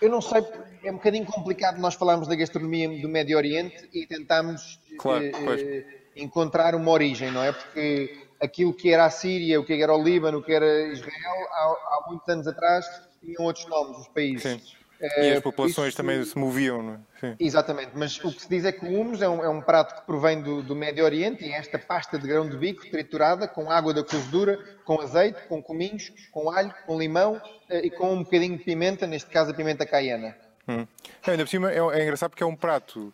Eu 0.02 0.10
não 0.10 0.20
sei, 0.20 0.44
é 0.84 0.90
um 0.90 0.96
bocadinho 0.96 1.26
complicado 1.26 1.80
nós 1.80 1.94
falarmos 1.94 2.28
da 2.28 2.36
gastronomia 2.36 2.90
do 3.00 3.08
Médio 3.08 3.38
Oriente 3.38 3.88
e 3.94 4.08
tentarmos 4.08 4.80
claro, 4.98 5.24
eh, 5.24 5.86
encontrar 6.16 6.74
uma 6.74 6.90
origem, 6.90 7.32
não 7.32 7.44
é? 7.44 7.52
Porque 7.52 8.28
aquilo 8.42 8.74
que 8.74 8.92
era 8.92 9.06
a 9.06 9.10
Síria, 9.12 9.60
o 9.60 9.64
que 9.64 9.74
era 9.74 9.94
o 9.94 10.04
Líbano, 10.04 10.40
o 10.40 10.44
que 10.44 10.52
era 10.52 10.88
Israel, 10.88 11.48
há, 11.52 11.64
há 11.64 12.06
muitos 12.08 12.28
anos 12.28 12.48
atrás 12.48 12.86
tinham 13.20 13.44
outros 13.44 13.68
nomes, 13.68 14.00
os 14.00 14.08
países. 14.08 14.42
Sim. 14.42 14.62
E 15.02 15.32
as 15.32 15.38
eh, 15.38 15.42
populações 15.42 15.90
Isso, 15.90 15.98
também 15.98 16.24
se 16.24 16.38
moviam, 16.38 16.84
não 16.84 16.94
é? 16.94 16.98
Sim. 17.20 17.36
Exatamente, 17.40 17.92
mas 17.96 18.24
o 18.24 18.32
que 18.32 18.42
se 18.42 18.50
diz 18.50 18.66
é 18.66 18.72
que 18.72 18.86
o 18.86 19.02
hummus 19.02 19.22
é 19.22 19.28
um, 19.28 19.44
é 19.44 19.50
um 19.50 19.60
prato 19.60 19.96
que 19.96 20.06
provém 20.06 20.42
do, 20.42 20.62
do, 20.62 20.76
Médio 20.76 21.04
Oriente 21.04 21.44
e 21.44 21.52
é 21.52 21.58
esta 21.58 21.80
pasta 21.80 22.20
de 22.20 22.28
grão 22.28 22.48
de 22.48 22.56
bico 22.56 22.88
triturada 22.90 23.48
com 23.48 23.72
água 23.72 23.94
da 23.94 24.04
cozedura, 24.04 24.60
com 24.86 25.02
azeite, 25.02 25.42
com 25.48 25.62
cominhos, 25.62 26.12
com 26.32 26.52
alho, 26.52 26.74
com 26.86 27.00
limão 27.00 27.42
eh, 27.70 27.88
e 27.88 27.90
com 27.90 28.14
um 28.14 28.24
bocadinho 28.24 28.58
de 28.58 28.64
pimenta, 28.64 29.08
neste 29.08 29.30
caso 29.30 29.52
a 29.52 29.54
pimenta 29.54 29.86
caiena. 29.86 30.36
Hum. 30.68 30.86
É, 31.26 31.32
ainda 31.32 31.44
por 31.44 31.50
cima 31.50 31.72
é, 31.72 31.78
é, 31.78 32.04
engraçado 32.04 32.30
porque 32.30 32.44
é 32.44 32.48
um 32.48 32.56
prato, 32.56 33.12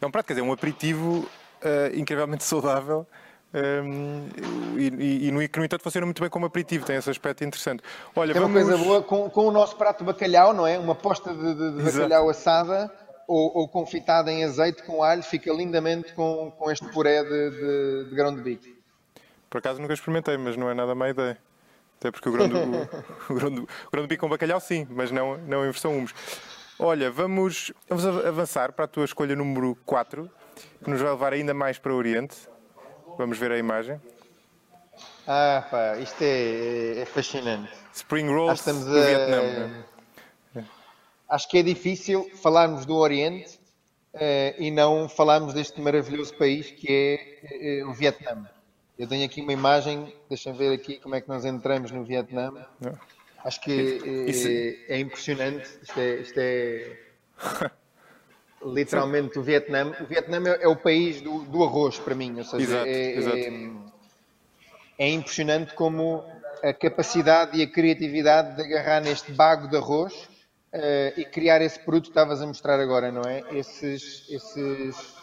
é 0.00 0.06
um 0.06 0.10
prato, 0.10 0.26
quer 0.26 0.34
dizer, 0.34 0.46
um 0.46 0.52
aperitivo 0.52 1.20
uh, 1.20 1.96
incrivelmente 1.96 2.44
saudável 2.44 3.06
um, 3.52 4.28
e, 4.78 5.26
e, 5.26 5.30
no, 5.32 5.48
que, 5.48 5.58
no 5.58 5.64
entanto, 5.64 5.82
funciona 5.82 6.06
muito 6.06 6.20
bem 6.20 6.30
como 6.30 6.46
aperitivo, 6.46 6.86
tem 6.86 6.96
esse 6.96 7.10
aspecto 7.10 7.42
interessante. 7.42 7.82
Olha, 8.14 8.32
vamos... 8.32 8.50
uma 8.50 8.62
coisa 8.62 8.84
boa 8.84 9.02
com, 9.02 9.28
com, 9.28 9.46
o 9.46 9.50
nosso 9.50 9.76
prato 9.76 9.98
de 9.98 10.04
bacalhau, 10.04 10.54
não 10.54 10.66
é? 10.66 10.78
Uma 10.78 10.94
posta 10.94 11.34
de, 11.34 11.54
de, 11.54 11.76
de 11.76 11.82
bacalhau 11.82 12.30
assada 12.30 12.90
ou, 13.26 13.58
ou, 13.58 13.68
confitada 13.68 14.30
em 14.30 14.44
azeite 14.44 14.82
com 14.84 15.02
alho, 15.02 15.22
fica 15.22 15.52
lindamente 15.52 16.12
com, 16.14 16.52
com 16.56 16.70
este 16.70 16.86
puré 16.92 17.22
de, 17.24 17.50
de, 18.08 18.14
grão 18.14 18.34
de 18.34 18.40
bico. 18.40 18.66
Por 19.48 19.58
acaso 19.58 19.80
nunca 19.80 19.94
experimentei, 19.94 20.36
mas 20.36 20.56
não 20.56 20.70
é 20.70 20.74
nada 20.74 20.94
má 20.94 21.10
ideia. 21.10 21.36
Até 21.98 22.10
porque 22.10 22.28
o 22.28 22.32
grão, 22.32 22.48
do, 22.48 22.58
o, 23.28 23.34
grão 23.34 23.50
do, 23.50 23.62
o 23.62 23.90
grão 23.90 24.02
de 24.02 24.08
bico 24.08 24.20
com 24.20 24.28
bacalhau, 24.28 24.60
sim, 24.60 24.86
mas 24.90 25.10
não, 25.10 25.36
não 25.38 25.62
em 25.62 25.70
versão 25.70 25.96
humus. 25.96 26.14
Olha, 26.78 27.10
vamos, 27.10 27.72
vamos 27.88 28.06
avançar 28.24 28.72
para 28.72 28.84
a 28.84 28.88
tua 28.88 29.04
escolha 29.04 29.36
número 29.36 29.76
4, 29.84 30.30
que 30.82 30.88
nos 30.88 31.00
vai 31.00 31.10
levar 31.10 31.32
ainda 31.32 31.52
mais 31.52 31.78
para 31.78 31.92
o 31.92 31.96
Oriente. 31.96 32.48
Vamos 33.20 33.36
ver 33.36 33.52
a 33.52 33.58
imagem. 33.58 34.00
Ah, 35.26 35.68
pá, 35.70 35.98
isto 35.98 36.22
é, 36.22 37.00
é 37.00 37.04
fascinante. 37.04 37.70
Spring 37.92 38.28
Rolls 38.28 38.64
do 38.64 38.98
a... 38.98 39.04
Vietnã. 39.04 39.84
É? 40.56 40.64
Acho 41.28 41.46
que 41.50 41.58
é 41.58 41.62
difícil 41.62 42.30
falarmos 42.36 42.86
do 42.86 42.96
Oriente 42.96 43.60
uh, 44.14 44.54
e 44.58 44.70
não 44.70 45.06
falarmos 45.06 45.52
deste 45.52 45.78
maravilhoso 45.82 46.34
país 46.34 46.70
que 46.70 46.88
é 46.88 47.82
uh, 47.84 47.90
o 47.90 47.92
Vietnã. 47.92 48.48
Eu 48.98 49.06
tenho 49.06 49.26
aqui 49.26 49.42
uma 49.42 49.52
imagem, 49.52 50.10
deixa-me 50.26 50.56
ver 50.56 50.72
aqui 50.72 50.98
como 50.98 51.14
é 51.14 51.20
que 51.20 51.28
nós 51.28 51.44
entramos 51.44 51.90
no 51.90 52.02
Vietnã. 52.02 52.50
Não. 52.80 52.98
Acho 53.44 53.60
que 53.60 54.82
é, 54.88 54.94
é 54.94 54.98
impressionante. 54.98 55.68
Isto 55.82 56.00
é, 56.00 56.14
isto 56.20 56.38
é 56.38 56.96
literalmente 58.64 59.38
o 59.38 59.42
Vietnã. 59.42 59.92
O 60.00 60.04
Vietnã 60.04 60.38
é, 60.50 60.64
é 60.64 60.68
o 60.68 60.76
país 60.76 61.20
do, 61.20 61.40
do, 61.44 61.64
arroz 61.64 61.98
para 61.98 62.14
mim, 62.14 62.38
ou 62.38 62.44
seja, 62.44 62.64
exato, 62.64 62.86
é, 62.86 63.16
exato. 63.16 63.36
É, 63.36 63.70
é, 64.98 65.08
impressionante 65.10 65.74
como 65.74 66.24
a 66.62 66.72
capacidade 66.72 67.58
e 67.58 67.62
a 67.62 67.66
criatividade 67.66 68.56
de 68.56 68.62
agarrar 68.62 69.00
neste 69.00 69.32
bago 69.32 69.68
de 69.68 69.76
arroz 69.76 70.12
uh, 70.14 71.18
e 71.18 71.24
criar 71.24 71.62
esse 71.62 71.78
produto 71.78 72.04
que 72.04 72.10
estavas 72.10 72.42
a 72.42 72.46
mostrar 72.46 72.78
agora, 72.78 73.10
não 73.10 73.22
é? 73.22 73.42
Esses, 73.52 74.26
esses, 74.28 75.14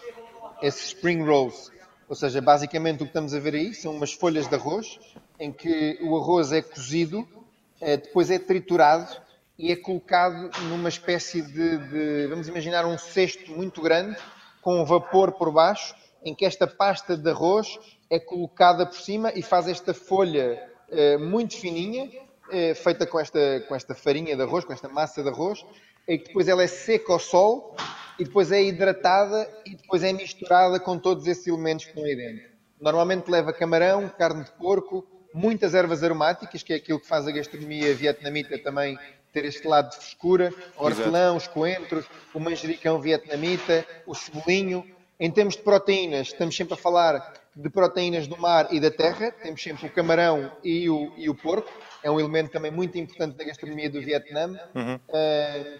esses 0.61 0.87
spring 0.87 1.23
rolls. 1.23 1.71
Ou 2.09 2.15
seja, 2.15 2.41
basicamente 2.41 2.97
o 2.97 3.05
que 3.05 3.11
estamos 3.11 3.33
a 3.33 3.39
ver 3.39 3.53
aí 3.53 3.73
são 3.73 3.93
umas 3.93 4.13
folhas 4.13 4.47
de 4.47 4.55
arroz 4.55 4.99
em 5.39 5.51
que 5.51 5.99
o 6.01 6.17
arroz 6.17 6.51
é 6.51 6.61
cozido, 6.61 7.19
uh, 7.19 7.97
depois 7.97 8.31
é 8.31 8.39
triturado 8.39 9.26
e 9.57 9.71
é 9.71 9.75
colocado 9.75 10.51
numa 10.69 10.89
espécie 10.89 11.41
de, 11.41 11.77
de, 11.77 12.27
vamos 12.27 12.47
imaginar, 12.47 12.85
um 12.85 12.97
cesto 12.97 13.51
muito 13.51 13.81
grande, 13.81 14.17
com 14.61 14.85
vapor 14.85 15.31
por 15.31 15.51
baixo, 15.51 15.95
em 16.23 16.35
que 16.35 16.45
esta 16.45 16.67
pasta 16.67 17.17
de 17.17 17.29
arroz 17.29 17.79
é 18.09 18.19
colocada 18.19 18.85
por 18.85 18.97
cima 18.97 19.31
e 19.35 19.41
faz 19.41 19.67
esta 19.67 19.93
folha 19.93 20.61
eh, 20.89 21.17
muito 21.17 21.57
fininha, 21.57 22.09
eh, 22.51 22.73
feita 22.73 23.05
com 23.05 23.19
esta, 23.19 23.63
com 23.67 23.75
esta 23.75 23.95
farinha 23.95 24.35
de 24.35 24.41
arroz, 24.41 24.63
com 24.63 24.73
esta 24.73 24.87
massa 24.87 25.23
de 25.23 25.29
arroz, 25.29 25.65
e 26.07 26.17
que 26.17 26.27
depois 26.27 26.47
ela 26.47 26.63
é 26.63 26.67
seca 26.67 27.13
ao 27.13 27.19
sol, 27.19 27.75
e 28.19 28.23
depois 28.23 28.51
é 28.51 28.61
hidratada, 28.63 29.49
e 29.65 29.75
depois 29.75 30.03
é 30.03 30.13
misturada 30.13 30.79
com 30.79 30.97
todos 30.97 31.27
esses 31.27 31.47
elementos 31.47 31.85
que 31.85 31.91
estão 31.91 32.03
aí 32.03 32.15
dentro. 32.15 32.49
Normalmente 32.79 33.29
leva 33.29 33.51
camarão, 33.51 34.07
carne 34.09 34.43
de 34.43 34.51
porco, 34.51 35.05
muitas 35.33 35.73
ervas 35.73 36.03
aromáticas, 36.03 36.63
que 36.63 36.73
é 36.73 36.75
aquilo 36.77 36.99
que 36.99 37.07
faz 37.07 37.27
a 37.27 37.31
gastronomia 37.31 37.93
vietnamita 37.93 38.57
também 38.57 38.97
ter 39.37 39.45
este 39.45 39.67
lado 39.67 39.91
de 39.91 39.97
frescura, 39.97 40.51
hortelã, 40.75 41.35
os 41.35 41.47
coentros, 41.47 42.05
o 42.33 42.39
manjericão 42.39 42.99
vietnamita, 42.99 43.85
o 44.07 44.15
cebolinho. 44.15 44.83
Em 45.19 45.29
termos 45.29 45.55
de 45.55 45.61
proteínas, 45.61 46.27
estamos 46.27 46.55
sempre 46.55 46.73
a 46.73 46.77
falar 46.77 47.33
de 47.55 47.69
proteínas 47.69 48.25
do 48.25 48.35
mar 48.35 48.67
e 48.71 48.79
da 48.79 48.89
terra, 48.89 49.31
temos 49.31 49.61
sempre 49.61 49.85
o 49.85 49.91
camarão 49.91 50.51
e 50.63 50.89
o, 50.89 51.11
e 51.15 51.29
o 51.29 51.35
porco, 51.35 51.71
é 52.01 52.09
um 52.09 52.19
elemento 52.19 52.51
também 52.51 52.71
muito 52.71 52.97
importante 52.97 53.35
da 53.37 53.43
gastronomia 53.43 53.89
do 53.89 54.01
Vietnã. 54.01 54.59
Uhum. 54.73 54.95
Uh, 54.95 55.79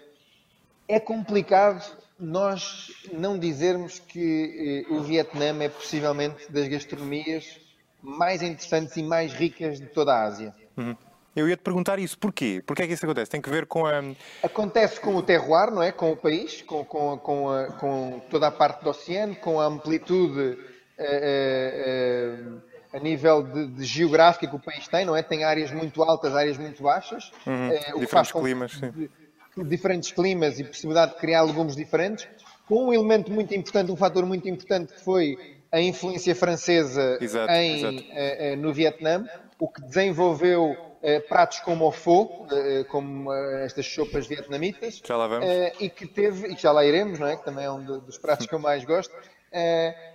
é 0.86 1.00
complicado 1.00 1.84
nós 2.18 2.92
não 3.12 3.38
dizermos 3.38 3.98
que 3.98 4.86
uh, 4.88 4.94
o 4.94 5.02
Vietnã 5.02 5.56
é 5.62 5.68
possivelmente 5.68 6.50
das 6.50 6.68
gastronomias 6.68 7.60
mais 8.00 8.40
interessantes 8.40 8.96
e 8.96 9.02
mais 9.02 9.32
ricas 9.32 9.80
de 9.80 9.86
toda 9.86 10.14
a 10.14 10.22
Ásia. 10.22 10.54
Uhum. 10.76 10.96
Eu 11.34 11.48
ia 11.48 11.56
te 11.56 11.62
perguntar 11.62 11.98
isso, 11.98 12.18
porquê? 12.18 12.62
Porquê 12.66 12.82
é 12.82 12.86
que 12.86 12.92
isso 12.94 13.04
acontece? 13.04 13.30
Tem 13.30 13.40
que 13.40 13.50
ver 13.50 13.66
com 13.66 13.86
a. 13.86 14.02
Acontece 14.42 15.00
com 15.00 15.14
o 15.14 15.22
terroir, 15.22 15.70
não 15.70 15.82
é? 15.82 15.92
Com 15.92 16.12
o 16.12 16.16
país, 16.16 16.62
com, 16.62 16.84
com, 16.84 17.16
com, 17.18 17.50
a, 17.50 17.66
com 17.72 18.20
toda 18.30 18.48
a 18.48 18.50
parte 18.50 18.82
do 18.82 18.90
oceano, 18.90 19.36
com 19.36 19.60
a 19.60 19.66
amplitude 19.66 20.58
uh, 20.98 21.00
uh, 21.00 22.62
a 22.92 22.98
nível 22.98 23.42
de, 23.42 23.68
de 23.68 23.84
geográfica 23.84 24.48
que 24.48 24.56
o 24.56 24.58
país 24.58 24.88
tem, 24.88 25.04
não 25.04 25.14
é? 25.14 25.22
Tem 25.22 25.44
áreas 25.44 25.70
muito 25.70 26.02
altas, 26.02 26.34
áreas 26.34 26.58
muito 26.58 26.82
baixas. 26.82 27.30
Uhum. 27.46 27.68
Uh, 27.68 28.00
diferentes 28.00 28.32
climas, 28.32 28.72
sim. 28.72 29.08
Diferentes 29.56 30.12
climas 30.12 30.58
e 30.58 30.64
possibilidade 30.64 31.12
de 31.12 31.18
criar 31.18 31.42
legumes 31.42 31.76
diferentes. 31.76 32.26
Com 32.66 32.88
um 32.88 32.92
elemento 32.92 33.30
muito 33.30 33.54
importante, 33.54 33.92
um 33.92 33.96
fator 33.96 34.26
muito 34.26 34.48
importante 34.48 34.92
que 34.92 35.00
foi 35.02 35.38
a 35.70 35.80
influência 35.80 36.34
francesa 36.34 37.18
exato, 37.20 37.52
em, 37.52 37.76
exato. 37.76 38.56
no 38.58 38.72
Vietnã, 38.72 39.26
o 39.58 39.68
que 39.68 39.82
desenvolveu 39.82 40.76
eh, 40.76 40.87
pratos 41.28 41.60
como 41.60 41.86
o 41.86 41.92
pho, 41.92 42.46
eh, 42.50 42.84
como 42.84 43.32
eh, 43.32 43.64
estas 43.64 43.86
sopas 43.86 44.26
vietnamitas. 44.26 45.00
Já 45.04 45.16
lá 45.16 45.26
vamos. 45.26 45.46
e 45.80 45.88
que 45.88 46.06
teve, 46.06 46.48
e 46.48 46.56
já 46.56 46.72
lá 46.72 46.84
iremos, 46.84 47.18
não 47.18 47.26
é? 47.26 47.36
que 47.36 47.44
também 47.44 47.64
é 47.64 47.70
um 47.70 47.84
dos 47.84 48.18
pratos 48.18 48.46
que 48.46 48.54
eu 48.54 48.58
mais 48.58 48.84
gosto. 48.84 49.14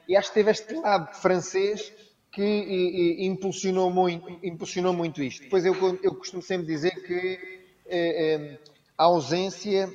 e 0.07 0.15
acho 0.15 0.29
que 0.29 0.33
teve 0.33 0.51
este 0.51 0.73
lado 0.75 1.13
francês 1.15 1.91
que 2.31 2.41
e, 2.41 3.23
e, 3.23 3.27
impulsionou, 3.27 3.91
muito, 3.91 4.39
impulsionou 4.43 4.93
muito 4.93 5.21
isto. 5.21 5.43
Depois 5.43 5.65
eu, 5.65 5.75
eu 6.01 6.15
costumo 6.15 6.41
sempre 6.41 6.65
dizer 6.65 6.91
que 7.03 7.39
a 8.97 9.03
ausência 9.03 9.89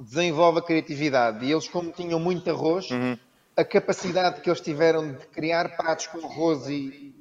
desenvolve 0.00 0.60
a 0.60 0.62
criatividade. 0.62 1.44
E 1.44 1.52
eles, 1.52 1.68
como 1.68 1.90
tinham 1.90 2.18
muito 2.18 2.48
arroz, 2.50 2.90
uhum. 2.90 3.18
a 3.56 3.64
capacidade 3.64 4.40
que 4.40 4.48
eles 4.48 4.60
tiveram 4.60 5.12
de 5.12 5.26
criar 5.26 5.76
pratos 5.76 6.06
com 6.06 6.18
arroz 6.24 6.68
e, 6.68 7.14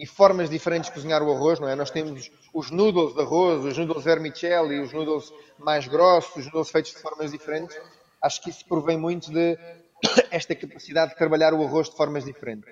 e, 0.00 0.06
formas 0.06 0.48
diferentes 0.48 0.88
de 0.88 0.94
cozinhar 0.94 1.22
o 1.22 1.32
arroz, 1.32 1.60
não 1.60 1.68
é? 1.68 1.74
Nós 1.74 1.90
temos 1.90 2.30
os 2.52 2.70
noodles 2.70 3.14
de 3.14 3.20
arroz, 3.20 3.64
os 3.64 3.76
noodles 3.76 4.04
vermicelli, 4.04 4.80
os 4.80 4.92
noodles 4.92 5.32
mais 5.58 5.86
grossos, 5.86 6.34
os 6.36 6.44
noodles 6.46 6.70
feitos 6.70 6.92
de 6.92 6.98
formas 6.98 7.32
diferentes. 7.32 7.76
Acho 8.22 8.42
que 8.42 8.50
isso 8.50 8.64
provém 8.66 8.96
muito 8.96 9.30
de 9.30 9.58
esta 10.30 10.54
capacidade 10.54 11.12
de 11.12 11.18
trabalhar 11.18 11.54
o 11.54 11.64
arroz 11.64 11.88
de 11.88 11.96
formas 11.96 12.24
diferentes. 12.24 12.68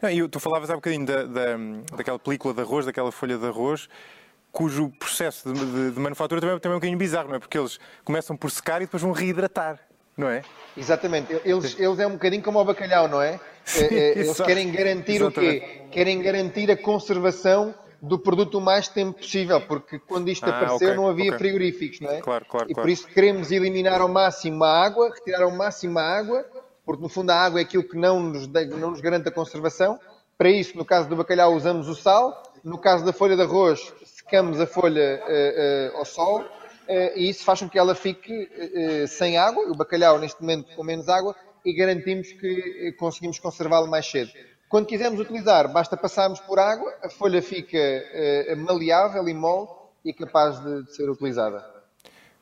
Não, 0.00 0.10
e 0.10 0.28
tu 0.28 0.38
falavas 0.38 0.70
há 0.70 0.74
bocadinho 0.74 1.06
da, 1.06 1.24
da, 1.24 1.56
daquela 1.96 2.18
película 2.18 2.52
de 2.52 2.60
arroz, 2.60 2.84
daquela 2.84 3.10
folha 3.10 3.38
de 3.38 3.46
arroz, 3.46 3.88
cujo 4.52 4.90
processo 4.98 5.52
de, 5.52 5.58
de, 5.58 5.90
de 5.92 6.00
manufatura 6.00 6.40
também, 6.40 6.58
também 6.58 6.74
é 6.74 6.76
um 6.76 6.80
bocadinho 6.80 6.98
bizarro, 6.98 7.28
não 7.28 7.36
é? 7.36 7.38
Porque 7.38 7.58
eles 7.58 7.78
começam 8.04 8.36
por 8.36 8.50
secar 8.50 8.82
e 8.82 8.86
depois 8.86 9.02
vão 9.02 9.12
reidratar. 9.12 9.78
não 10.16 10.28
é? 10.28 10.42
Exatamente. 10.76 11.32
Eles, 11.44 11.78
eles 11.78 11.98
é 11.98 12.06
um 12.06 12.12
bocadinho 12.12 12.42
como 12.42 12.58
o 12.58 12.64
bacalhau, 12.64 13.08
não 13.08 13.20
é? 13.20 13.40
Sim, 13.66 13.86
eles 13.92 14.40
querem 14.40 14.70
garantir 14.70 15.16
Exatamente. 15.16 15.56
o 15.56 15.60
quê? 15.60 15.82
Querem 15.90 16.22
garantir 16.22 16.70
a 16.70 16.76
conservação 16.76 17.74
do 18.00 18.18
produto 18.18 18.58
o 18.58 18.60
mais 18.60 18.88
tempo 18.88 19.18
possível, 19.18 19.60
porque 19.60 19.98
quando 19.98 20.28
isto 20.28 20.44
ah, 20.44 20.50
apareceu 20.50 20.88
okay, 20.88 20.94
não 20.94 21.08
havia 21.08 21.34
okay. 21.34 21.38
frigoríficos, 21.38 22.00
não 22.00 22.10
é? 22.10 22.20
Claro, 22.20 22.44
claro, 22.48 22.70
e 22.70 22.74
claro. 22.74 22.86
por 22.86 22.90
isso 22.90 23.06
queremos 23.08 23.50
eliminar 23.50 24.00
ao 24.00 24.08
máximo 24.08 24.62
a 24.64 24.84
água, 24.84 25.10
retirar 25.12 25.42
ao 25.42 25.50
máximo 25.50 25.98
a 25.98 26.02
água, 26.02 26.46
porque 26.84 27.02
no 27.02 27.08
fundo 27.08 27.30
a 27.30 27.36
água 27.36 27.60
é 27.60 27.62
aquilo 27.64 27.82
que 27.82 27.96
não 27.96 28.20
nos, 28.20 28.46
não 28.46 28.90
nos 28.90 29.00
garante 29.00 29.28
a 29.28 29.32
conservação. 29.32 29.98
Para 30.38 30.50
isso, 30.50 30.76
no 30.76 30.84
caso 30.84 31.08
do 31.08 31.16
bacalhau, 31.16 31.54
usamos 31.54 31.88
o 31.88 31.94
sal, 31.94 32.42
no 32.62 32.78
caso 32.78 33.04
da 33.04 33.12
folha 33.12 33.34
de 33.34 33.42
arroz, 33.42 33.92
secamos 34.04 34.60
a 34.60 34.66
folha 34.66 35.22
uh, 35.24 35.94
uh, 35.94 35.98
ao 35.98 36.04
sol, 36.04 36.40
uh, 36.40 37.16
e 37.16 37.30
isso 37.30 37.42
faz 37.42 37.60
com 37.60 37.68
que 37.68 37.78
ela 37.78 37.94
fique 37.94 38.48
sem 39.08 39.38
água, 39.38 39.64
o 39.70 39.74
bacalhau 39.74 40.18
neste 40.18 40.40
momento 40.40 40.74
com 40.76 40.84
menos 40.84 41.08
água, 41.08 41.34
e 41.66 41.72
garantimos 41.74 42.32
que 42.32 42.92
conseguimos 42.92 43.40
conservá-lo 43.40 43.88
mais 43.88 44.06
cedo. 44.06 44.30
Quando 44.68 44.86
quisermos 44.86 45.18
utilizar, 45.20 45.72
basta 45.72 45.96
passarmos 45.96 46.38
por 46.40 46.60
água, 46.60 46.94
a 47.02 47.10
folha 47.10 47.42
fica 47.42 47.76
uh, 47.76 48.56
maleável 48.56 49.28
e 49.28 49.34
mole 49.34 49.68
e 50.04 50.12
capaz 50.12 50.62
de, 50.62 50.84
de, 50.84 50.94
ser 50.94 51.10
utilizada. 51.10 51.64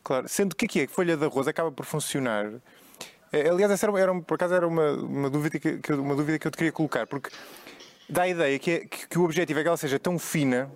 Claro, 0.02 0.28
sendo 0.28 0.54
que 0.54 0.66
aqui 0.66 0.82
a 0.82 0.88
folha 0.88 1.16
de 1.16 1.24
arroz 1.24 1.48
acaba 1.48 1.72
por 1.72 1.86
funcionar. 1.86 2.52
Eh, 3.32 3.48
aliás, 3.48 3.72
essa 3.72 3.86
era, 3.86 3.98
era, 3.98 4.14
por 4.20 4.34
acaso 4.34 4.54
era 4.54 4.68
uma, 4.68 4.92
uma, 4.92 5.30
dúvida 5.30 5.58
que, 5.58 5.92
uma 5.92 6.14
dúvida 6.14 6.38
que 6.38 6.46
eu 6.46 6.50
te 6.50 6.58
queria 6.58 6.72
colocar, 6.72 7.06
porque 7.06 7.30
dá 8.08 8.22
a 8.22 8.28
ideia 8.28 8.58
que, 8.58 8.70
é, 8.70 8.78
que, 8.80 9.08
que 9.08 9.18
o 9.18 9.24
objetivo 9.24 9.60
é 9.60 9.62
que 9.62 9.68
ela 9.68 9.76
seja 9.78 9.98
tão 9.98 10.18
fina 10.18 10.70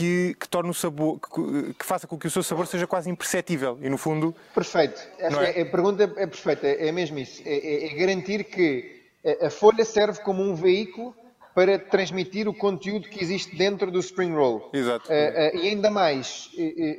que, 0.00 0.34
que 0.40 0.48
torne 0.48 0.70
o 0.70 0.74
sabor, 0.74 1.20
que, 1.20 1.74
que, 1.74 1.84
faça 1.84 2.06
com 2.06 2.16
que 2.16 2.26
o 2.26 2.30
seu 2.30 2.42
sabor 2.42 2.66
seja 2.66 2.86
quase 2.86 3.10
imperceptível 3.10 3.78
e 3.82 3.90
no 3.90 3.98
fundo. 3.98 4.34
Perfeito. 4.54 4.98
Acho 5.20 5.40
é? 5.40 5.58
É, 5.58 5.62
a 5.62 5.66
pergunta 5.66 6.04
é 6.16 6.26
perfeita, 6.26 6.66
é 6.66 6.90
mesmo 6.90 7.18
isso. 7.18 7.42
É, 7.44 7.52
é, 7.52 7.86
é 7.86 7.94
garantir 7.94 8.44
que 8.44 8.98
a 9.42 9.50
folha 9.50 9.84
serve 9.84 10.22
como 10.22 10.42
um 10.42 10.54
veículo 10.54 11.14
para 11.54 11.78
transmitir 11.78 12.48
o 12.48 12.54
conteúdo 12.54 13.10
que 13.10 13.22
existe 13.22 13.54
dentro 13.54 13.90
do 13.90 13.98
spring 13.98 14.32
roll. 14.34 14.70
Exato. 14.72 15.06
Uh, 15.10 15.12
uh, 15.12 15.58
e 15.58 15.68
ainda 15.68 15.90
mais, 15.90 16.48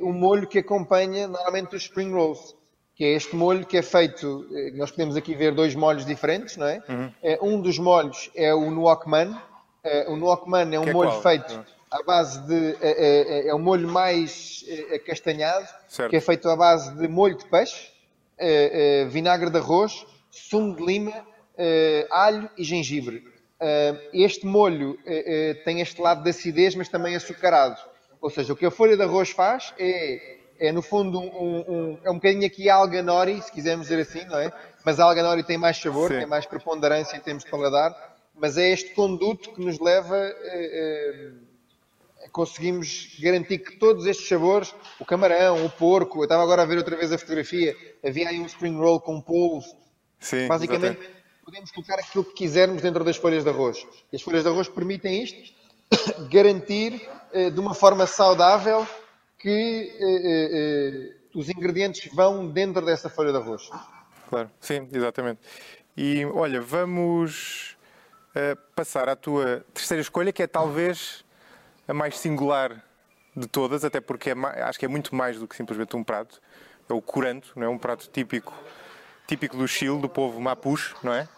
o 0.00 0.12
molho 0.12 0.46
que 0.46 0.60
acompanha 0.60 1.26
normalmente 1.26 1.74
os 1.74 1.82
spring 1.82 2.12
rolls, 2.12 2.54
que 2.94 3.04
é 3.04 3.14
este 3.14 3.34
molho 3.34 3.66
que 3.66 3.76
é 3.76 3.82
feito, 3.82 4.46
nós 4.74 4.92
podemos 4.92 5.16
aqui 5.16 5.34
ver 5.34 5.52
dois 5.52 5.74
molhos 5.74 6.06
diferentes, 6.06 6.56
não 6.56 6.68
é? 6.68 6.80
Uhum. 6.88 7.56
um 7.56 7.60
dos 7.60 7.80
molhos 7.80 8.30
é 8.36 8.54
o 8.54 8.70
nuokman. 8.70 9.36
o 10.06 10.14
nuokman 10.14 10.72
é 10.72 10.78
um 10.78 10.84
que 10.84 10.90
é 10.90 10.92
molho 10.92 11.10
é 11.10 11.20
feito. 11.20 11.66
À 11.92 12.02
base 12.02 12.40
de... 12.46 12.76
é 12.80 13.54
um 13.54 13.58
molho 13.58 13.88
mais 13.88 14.64
acastanhado, 14.94 15.68
certo. 15.88 16.10
que 16.10 16.16
é 16.16 16.20
feito 16.20 16.48
à 16.48 16.56
base 16.56 16.96
de 16.96 17.06
molho 17.06 17.36
de 17.36 17.44
peixe, 17.46 17.90
vinagre 19.10 19.50
de 19.50 19.58
arroz, 19.58 20.06
sumo 20.30 20.74
de 20.74 20.84
lima 20.84 21.12
alho 22.10 22.50
e 22.56 22.64
gengibre. 22.64 23.22
Este 24.12 24.46
molho 24.46 24.98
tem 25.64 25.80
este 25.80 26.00
lado 26.00 26.22
de 26.24 26.30
acidez, 26.30 26.74
mas 26.74 26.88
também 26.88 27.14
açucarado. 27.14 27.78
Ou 28.20 28.30
seja, 28.30 28.52
o 28.52 28.56
que 28.56 28.64
a 28.66 28.70
folha 28.70 28.96
de 28.96 29.02
arroz 29.02 29.30
faz 29.30 29.74
é, 29.78 30.38
é 30.58 30.72
no 30.72 30.80
fundo, 30.80 31.20
um, 31.20 31.58
um, 31.58 31.98
é 32.04 32.10
um 32.10 32.14
bocadinho 32.14 32.46
aqui 32.46 32.70
alga 32.70 33.02
nori, 33.02 33.42
se 33.42 33.50
quisermos 33.50 33.88
dizer 33.88 34.00
assim, 34.00 34.24
não 34.26 34.38
é? 34.38 34.52
Mas 34.84 34.98
a 35.00 35.04
alga 35.04 35.22
nori 35.22 35.42
tem 35.42 35.58
mais 35.58 35.76
sabor, 35.76 36.08
Sim. 36.08 36.18
tem 36.18 36.26
mais 36.26 36.46
preponderância 36.46 37.16
em 37.16 37.20
termos 37.20 37.44
de 37.44 37.50
paladar, 37.50 37.94
mas 38.34 38.56
é 38.56 38.70
este 38.70 38.94
conduto 38.94 39.52
que 39.52 39.60
nos 39.60 39.78
leva 39.78 40.16
conseguimos 42.30 43.16
garantir 43.20 43.58
que 43.58 43.76
todos 43.76 44.06
estes 44.06 44.28
sabores, 44.28 44.74
o 45.00 45.04
camarão, 45.04 45.64
o 45.64 45.70
porco, 45.70 46.20
eu 46.20 46.24
estava 46.24 46.42
agora 46.42 46.62
a 46.62 46.66
ver 46.66 46.78
outra 46.78 46.96
vez 46.96 47.12
a 47.12 47.18
fotografia, 47.18 47.76
havia 48.04 48.28
aí 48.28 48.38
um 48.38 48.46
spring 48.46 48.76
roll 48.76 49.00
com 49.00 49.20
polvo, 49.20 49.66
Sim, 50.20 50.46
basicamente 50.46 50.98
exatamente 50.98 51.22
podemos 51.44 51.70
colocar 51.70 51.98
aquilo 51.98 52.24
que 52.24 52.32
quisermos 52.32 52.82
dentro 52.82 53.04
das 53.04 53.16
folhas 53.16 53.44
de 53.44 53.50
arroz. 53.50 53.86
E 54.12 54.16
as 54.16 54.22
folhas 54.22 54.42
de 54.42 54.48
arroz 54.48 54.68
permitem 54.68 55.22
isto, 55.22 55.52
garantir 56.30 57.06
eh, 57.32 57.50
de 57.50 57.60
uma 57.60 57.74
forma 57.74 58.06
saudável 58.06 58.86
que 59.38 59.92
eh, 60.00 60.50
eh, 60.52 61.16
os 61.34 61.48
ingredientes 61.48 62.12
vão 62.14 62.48
dentro 62.48 62.84
dessa 62.84 63.10
folha 63.10 63.32
de 63.32 63.38
arroz. 63.38 63.68
Claro, 64.28 64.50
sim, 64.60 64.88
exatamente. 64.92 65.40
E 65.96 66.24
olha, 66.26 66.60
vamos 66.60 67.76
passar 68.74 69.10
à 69.10 69.14
tua 69.14 69.62
terceira 69.74 70.00
escolha, 70.00 70.32
que 70.32 70.42
é 70.42 70.46
talvez 70.46 71.21
a 71.92 71.94
mais 71.94 72.18
singular 72.18 72.82
de 73.36 73.46
todas, 73.46 73.84
até 73.84 74.00
porque 74.00 74.30
é, 74.30 74.34
acho 74.62 74.78
que 74.78 74.84
é 74.84 74.88
muito 74.88 75.14
mais 75.14 75.38
do 75.38 75.46
que 75.46 75.54
simplesmente 75.54 75.94
um 75.94 76.02
prato. 76.02 76.40
É 76.88 76.92
o 76.92 77.00
curanto, 77.00 77.52
não 77.54 77.64
é 77.64 77.68
um 77.68 77.78
prato 77.78 78.08
típico 78.10 78.52
típico 79.26 79.56
do 79.56 79.68
Chile, 79.68 79.98
do 79.98 80.08
povo 80.08 80.40
Mapuche, 80.40 80.94
não 81.02 81.12
é? 81.12 81.28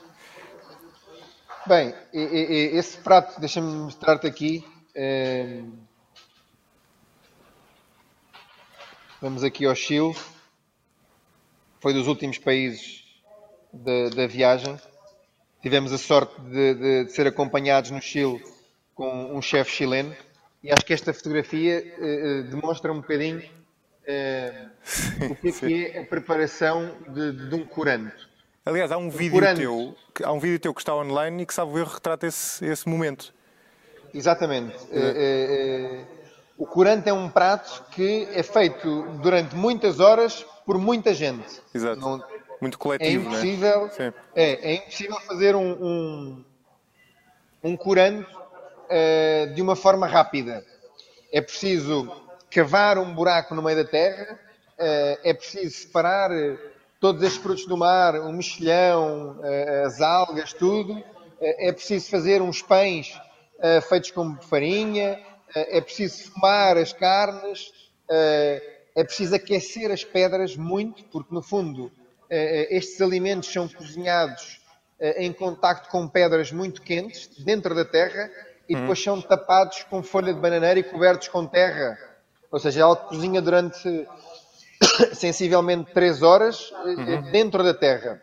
Bem, 1.67 1.95
esse 2.13 2.99
prato, 2.99 3.39
deixa-me 3.41 3.73
mostrar-te 3.75 4.27
aqui. 4.27 4.67
Eh, 4.95 5.63
vamos 9.21 9.45
aqui 9.45 9.65
ao 9.65 9.75
Chile. 9.75 10.15
Foi 11.81 11.93
dos 11.93 12.07
últimos 12.07 12.39
países 12.39 13.05
da, 13.73 14.09
da 14.11 14.27
viagem. 14.27 14.79
Tivemos 15.63 15.93
a 15.93 15.99
sorte 15.99 16.41
de, 16.43 16.75
de, 16.75 17.05
de, 17.05 17.13
ser 17.13 17.27
acompanhados 17.27 17.91
no 17.91 18.01
Chile 18.01 18.43
com 18.95 19.37
um 19.37 19.41
chefe 19.41 19.71
chileno. 19.71 20.15
E 20.65 20.73
acho 20.73 20.85
que 20.87 20.95
esta 20.95 21.13
fotografia 21.13 21.85
uh, 21.99 22.43
demonstra 22.45 22.91
um 22.91 22.97
bocadinho 22.97 23.41
uh, 23.41 25.31
o 25.31 25.37
que 25.37 25.49
é, 25.49 25.53
que 25.53 25.87
é, 25.87 26.01
a 26.01 26.07
preparação 26.07 26.91
de, 27.07 27.51
de 27.51 27.55
um 27.55 27.67
coranto. 27.67 28.31
Aliás, 28.65 28.91
há 28.91 28.97
um, 28.97 29.11
vídeo 29.11 29.43
teu, 29.55 29.95
há 30.25 30.33
um 30.33 30.41
vídeo 30.41 30.59
teu 30.59 30.73
que 30.73 30.81
está 30.81 30.97
online 30.97 31.43
e 31.43 31.47
que, 31.47 31.53
salvo 31.53 31.79
erro, 31.79 31.93
retrata 31.93 32.27
esse, 32.27 32.65
esse 32.65 32.89
momento. 32.89 33.35
Exatamente. 34.15 34.75
É. 34.91 36.03
O 36.57 36.67
corante 36.67 37.11
é 37.11 37.13
um 37.13 37.29
prato 37.29 37.85
que 37.91 38.27
é 38.33 38.43
feito 38.43 39.03
durante 39.21 39.55
muitas 39.55 40.01
horas 40.01 40.47
por 40.65 40.79
muita 40.79 41.13
gente. 41.13 41.61
Exato. 41.75 42.01
Não, 42.01 42.25
Muito 42.59 42.79
coletivo, 42.79 43.27
é 43.27 43.29
impossível, 43.29 43.91
é? 43.99 44.13
É, 44.35 44.73
é 44.73 44.75
impossível 44.77 45.21
fazer 45.21 45.55
um, 45.55 45.73
um, 45.73 46.45
um 47.63 47.77
corante 47.77 48.27
uh, 48.95 49.55
de 49.55 49.61
uma 49.61 49.75
forma 49.75 50.07
rápida. 50.07 50.65
É 51.33 51.41
preciso 51.41 52.11
cavar 52.51 52.99
um 52.99 53.13
buraco 53.15 53.55
no 53.55 53.63
meio 53.63 53.83
da 53.83 53.85
terra, 53.85 54.39
uh, 54.79 55.19
é 55.25 55.35
preciso 55.35 55.75
separar 55.75 56.31
todos 57.05 57.23
estes 57.23 57.39
produtos 57.39 57.67
do 57.67 57.77
mar, 57.77 58.15
o 58.15 58.33
mexilhão, 58.33 59.39
eh, 59.45 59.83
as 59.85 60.01
algas, 60.01 60.55
tudo. 60.55 61.05
Eh, 61.39 61.69
é 61.69 61.71
preciso 61.71 62.09
fazer 62.09 62.41
uns 62.41 62.63
pães 62.63 63.21
eh, 63.61 63.83
feitos 63.83 64.11
com 64.11 64.35
farinha, 64.41 65.21
é 65.55 65.83
preciso 65.83 66.31
fumar 66.31 66.79
as 66.79 66.95
carnes, 66.95 67.71
é 68.09 69.05
preciso 69.05 69.37
aquecer 69.37 69.91
as 69.91 70.03
pedras 70.03 70.57
muito, 70.57 71.05
porque 71.13 71.33
no 71.33 71.43
fundo 71.43 71.93
estes 72.29 73.01
alimentos 73.01 73.53
são 73.53 73.69
cozinhados 73.69 74.61
em 75.17 75.33
contacto 75.33 75.91
com 75.91 76.09
pedras 76.09 76.51
muito 76.51 76.83
quentes 76.83 77.29
dentro 77.45 77.73
da 77.73 77.85
terra 77.85 78.29
e 78.69 78.75
depois 78.75 79.03
são 79.03 79.21
tapados 79.21 79.83
com 79.85 80.03
folha 80.03 80.33
de 80.33 80.41
bananeira 80.41 80.81
e 80.81 80.83
cobertos 80.83 81.29
com 81.29 81.47
terra. 81.47 81.99
Ou 82.51 82.59
seja, 82.59 82.83
ela 82.83 82.97
cozinha 82.97 83.43
durante 83.43 84.07
sensivelmente 85.15 85.93
3 85.93 86.23
horas 86.23 86.73
eh, 86.73 86.89
uhum. 86.89 87.33
dentro 87.33 87.63
da 87.63 87.75
Terra. 87.75 88.23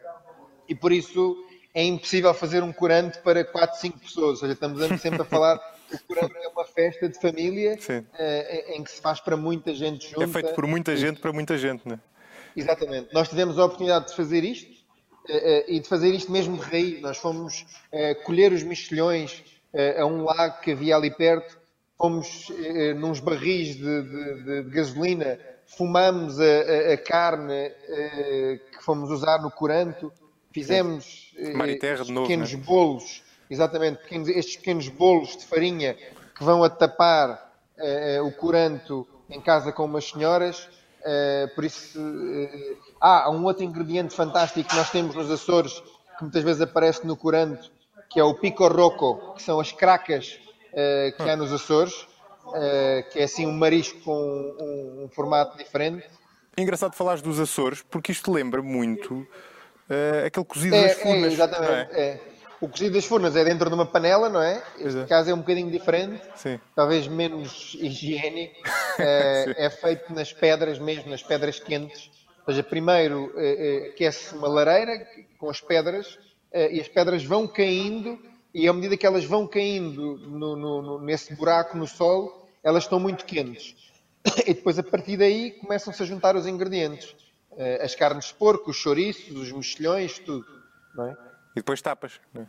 E 0.67 0.75
por 0.75 0.91
isso 0.91 1.36
é 1.73 1.84
impossível 1.84 2.34
fazer 2.34 2.63
um 2.63 2.71
corante 2.71 3.19
para 3.19 3.43
4, 3.43 3.80
5 3.80 3.99
pessoas. 3.99 4.30
Ou 4.30 4.36
seja, 4.38 4.54
estamos 4.54 5.01
sempre 5.01 5.21
a 5.21 5.25
falar 5.25 5.60
que 5.89 5.95
o 5.95 5.99
corante 6.08 6.36
é 6.38 6.47
uma 6.47 6.65
festa 6.65 7.10
de 7.10 7.19
família 7.19 7.77
uh, 7.77 8.71
em 8.73 8.84
que 8.84 8.91
se 8.91 9.01
faz 9.01 9.19
para 9.19 9.36
muita 9.36 9.73
gente 9.73 10.10
junto. 10.10 10.23
É 10.23 10.27
feito 10.27 10.54
por 10.54 10.65
muita 10.65 10.95
gente 10.95 11.19
para 11.19 11.34
muita 11.34 11.58
gente, 11.58 11.82
não 11.86 11.95
é? 11.95 11.99
Exatamente. 12.56 13.13
Nós 13.13 13.30
tivemos 13.30 13.58
a 13.58 13.65
oportunidade 13.65 14.08
de 14.08 14.15
fazer 14.15 14.43
isto 14.43 14.71
uh, 15.30 15.34
uh, 15.34 15.63
e 15.67 15.80
de 15.80 15.88
fazer 15.88 16.10
isto 16.13 16.32
mesmo 16.32 16.58
de 16.58 16.63
raiz. 16.63 17.01
Nós 17.01 17.17
fomos 17.17 17.65
colher 18.23 18.54
os 18.54 18.63
mexilhões 18.63 19.43
a 19.73 20.05
um 20.05 20.23
lago 20.23 20.60
que 20.62 20.71
havia 20.71 20.95
ali 20.95 21.12
perto, 21.12 21.57
fomos 21.97 22.51
nos 22.97 23.19
barris 23.19 23.75
de, 23.75 24.01
de, 24.01 24.43
de, 24.43 24.63
de 24.63 24.69
gasolina 24.69 25.39
fumamos 25.77 26.39
a, 26.39 26.43
a, 26.43 26.93
a 26.93 26.97
carne 26.97 27.71
que 28.71 28.84
fomos 28.84 29.10
usar 29.10 29.41
no 29.41 29.49
coranto, 29.49 30.12
fizemos 30.51 31.34
estes 31.38 32.12
pequenos 32.12 32.53
né? 32.53 32.63
bolos, 32.65 33.23
exatamente, 33.49 34.01
pequenos, 34.01 34.29
estes 34.29 34.57
pequenos 34.57 34.88
bolos 34.89 35.38
de 35.38 35.45
farinha 35.45 35.95
que 36.36 36.43
vão 36.43 36.63
a 36.63 36.69
tapar 36.69 37.51
o 38.23 38.31
coranto 38.31 39.07
em 39.29 39.41
casa 39.41 39.71
com 39.71 39.86
umas 39.86 40.10
senhoras. 40.10 40.69
por 41.55 41.63
isso, 41.63 41.99
ah, 42.99 43.23
há 43.23 43.29
um 43.31 43.43
outro 43.45 43.63
ingrediente 43.63 44.13
fantástico 44.13 44.67
que 44.69 44.75
nós 44.75 44.89
temos 44.91 45.15
nos 45.15 45.31
Açores, 45.31 45.79
que 46.17 46.23
muitas 46.23 46.43
vezes 46.43 46.62
aparece 46.62 47.07
no 47.07 47.15
coranto, 47.15 47.71
que 48.12 48.19
é 48.19 48.24
o 48.24 48.34
pico 48.34 48.67
roco, 48.67 49.34
que 49.36 49.41
são 49.41 49.60
as 49.60 49.71
cracas 49.71 50.39
que 51.17 51.30
há 51.30 51.36
nos 51.36 51.52
Açores 51.52 52.08
uh, 52.52 53.10
que 53.12 53.19
é 53.19 53.24
assim 53.24 53.45
um 53.45 53.52
marisco 53.52 54.00
com 54.02 54.13
um, 54.13 55.06
um 55.06 55.10
formato 55.10 55.58
diferente. 55.58 56.06
É 56.56 56.62
engraçado 56.62 56.93
falares 56.95 57.21
dos 57.21 57.39
Açores, 57.39 57.82
porque 57.82 58.12
isto 58.12 58.32
lembra 58.32 58.62
muito 58.62 59.15
uh, 59.15 60.26
aquele 60.26 60.45
cozido 60.45 60.76
é, 60.76 60.88
das 60.88 60.97
furnas. 60.97 61.32
É, 61.32 61.34
exatamente. 61.34 61.93
É? 61.93 62.02
É. 62.02 62.19
O 62.60 62.67
cozido 62.67 62.93
das 62.93 63.06
furnas 63.06 63.36
é 63.36 63.43
dentro 63.43 63.69
de 63.69 63.74
uma 63.74 63.86
panela, 63.86 64.30
não 64.30 64.41
é? 64.41 64.62
Este 64.78 65.00
é. 65.00 65.06
caso 65.06 65.32
é 65.32 65.34
um 65.34 65.39
bocadinho 65.39 65.71
diferente, 65.71 66.21
Sim. 66.36 66.60
talvez 66.76 67.08
menos 67.08 67.76
higiênico. 67.80 68.60
uh, 69.00 69.54
é 69.58 69.69
feito 69.69 70.13
nas 70.13 70.32
pedras 70.32 70.78
mesmo, 70.78 71.10
nas 71.10 71.24
pedras 71.24 71.60
quentes. 71.60 72.12
Ou 72.45 72.54
seja, 72.54 72.63
primeiro 72.63 73.34
uh, 73.36 73.89
aquece 73.89 74.36
uma 74.36 74.47
lareira 74.47 75.08
com 75.39 75.50
as 75.50 75.62
pedras 75.62 76.19
e 76.53 76.81
as 76.81 76.87
pedras 76.87 77.23
vão 77.23 77.47
caindo 77.47 78.19
e 78.53 78.67
à 78.67 78.73
medida 78.73 78.97
que 78.97 79.05
elas 79.05 79.23
vão 79.23 79.47
caindo 79.47 80.17
no, 80.17 80.55
no, 80.55 81.01
nesse 81.01 81.33
buraco 81.35 81.77
no 81.77 81.87
solo, 81.87 82.45
elas 82.63 82.83
estão 82.83 82.99
muito 82.99 83.25
quentes. 83.25 83.75
E 84.45 84.53
depois, 84.53 84.77
a 84.77 84.83
partir 84.83 85.17
daí, 85.17 85.51
começam-se 85.51 86.03
a 86.03 86.05
juntar 86.05 86.35
os 86.35 86.45
ingredientes. 86.45 87.15
Eh, 87.57 87.83
as 87.83 87.95
carnes 87.95 88.25
de 88.25 88.33
porco, 88.35 88.69
os 88.69 88.77
chouriços, 88.77 89.35
os 89.35 89.51
mexilhões, 89.51 90.19
tudo. 90.19 90.45
É? 90.99 91.11
E 91.53 91.55
depois 91.55 91.81
tapas. 91.81 92.19
É? 92.35 92.45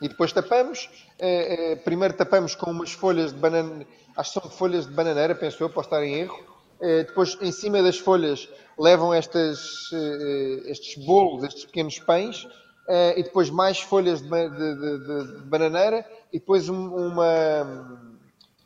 E 0.00 0.08
depois 0.08 0.32
tapamos. 0.32 0.88
Eh, 1.18 1.72
eh, 1.72 1.76
primeiro 1.76 2.14
tapamos 2.14 2.54
com 2.54 2.70
umas 2.70 2.92
folhas 2.92 3.32
de 3.32 3.38
banana, 3.38 3.86
acho 4.16 4.32
que 4.32 4.40
são 4.40 4.50
folhas 4.50 4.86
de 4.86 4.92
bananeira, 4.92 5.34
penso 5.34 5.62
eu, 5.62 5.68
posso 5.68 5.88
estar 5.88 6.02
em 6.02 6.14
erro. 6.14 6.52
Depois, 7.06 7.38
em 7.40 7.52
cima 7.52 7.80
das 7.80 7.96
folhas, 7.96 8.48
levam 8.76 9.14
estas, 9.14 9.88
estes 10.66 10.96
bolos, 11.04 11.44
estes 11.44 11.64
pequenos 11.64 12.00
pães, 12.00 12.44
e 13.16 13.22
depois 13.22 13.48
mais 13.48 13.80
folhas 13.80 14.20
de, 14.20 14.28
de, 14.28 14.48
de, 14.48 15.36
de 15.36 15.42
bananeira, 15.44 16.04
e 16.32 16.38
depois 16.38 16.68
uma 16.68 18.00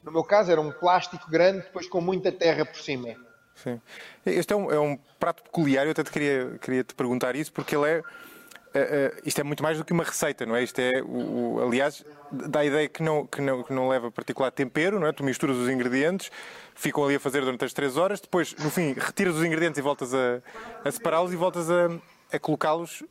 no 0.07 0.12
meu 0.12 0.22
caso 0.22 0.52
era 0.52 0.61
um 0.61 0.70
plástico 0.70 1.29
grande, 1.29 1.62
depois 1.62 1.88
com 1.88 2.00
muita 2.00 2.31
terra 2.31 2.64
por 2.64 2.79
cima. 2.79 3.09
Sim. 3.57 3.81
Este 4.24 4.52
é 4.52 4.57
um, 4.57 4.70
é 4.70 4.79
um 4.79 4.96
prato 5.18 5.42
peculiar, 5.42 5.85
eu 5.85 5.90
até 5.90 6.05
te 6.05 6.12
queria, 6.12 6.57
queria 6.61 6.85
te 6.85 6.94
perguntar 6.94 7.35
isso, 7.35 7.52
porque 7.52 7.74
ele 7.74 7.90
é. 7.90 7.98
Uh, 7.98 8.79
uh, 8.79 9.22
isto 9.24 9.40
é 9.40 9.42
muito 9.42 9.62
mais 9.62 9.79
do 9.79 9.85
que 9.85 9.92
uma 9.92 10.05
receita, 10.05 10.44
não 10.44 10.55
é? 10.55 10.62
Isto 10.62 10.79
é, 10.79 11.02
o, 11.02 11.55
o, 11.55 11.62
aliás, 11.62 12.05
dá 12.31 12.61
a 12.61 12.64
ideia 12.64 12.88
que 12.88 13.02
não, 13.02 13.26
que, 13.26 13.40
não, 13.40 13.62
que 13.62 13.72
não 13.72 13.88
leva 13.88 14.11
particular 14.11 14.50
tempero, 14.50 15.00
não 15.00 15.07
é? 15.07 15.12
Tu 15.12 15.24
misturas 15.24 15.57
os 15.57 15.68
ingredientes, 15.68 16.31
ficam 16.74 17.02
ali 17.02 17.16
a 17.16 17.20
fazer 17.20 17.40
durante 17.40 17.64
as 17.64 17.72
3 17.72 17.96
horas, 17.96 18.20
depois, 18.20 18.55
no 18.57 18.70
fim, 18.70 18.92
retiras 18.92 19.35
os 19.35 19.44
ingredientes 19.44 19.79
e 19.79 19.83
voltas 19.83 20.12
a, 20.14 20.42
a 20.85 20.90
separá-los 20.92 21.33
e 21.33 21.37
voltas 21.37 21.70
a, 21.70 21.88
a 22.32 22.38
colocá-los 22.38 23.00
uh, 23.00 23.06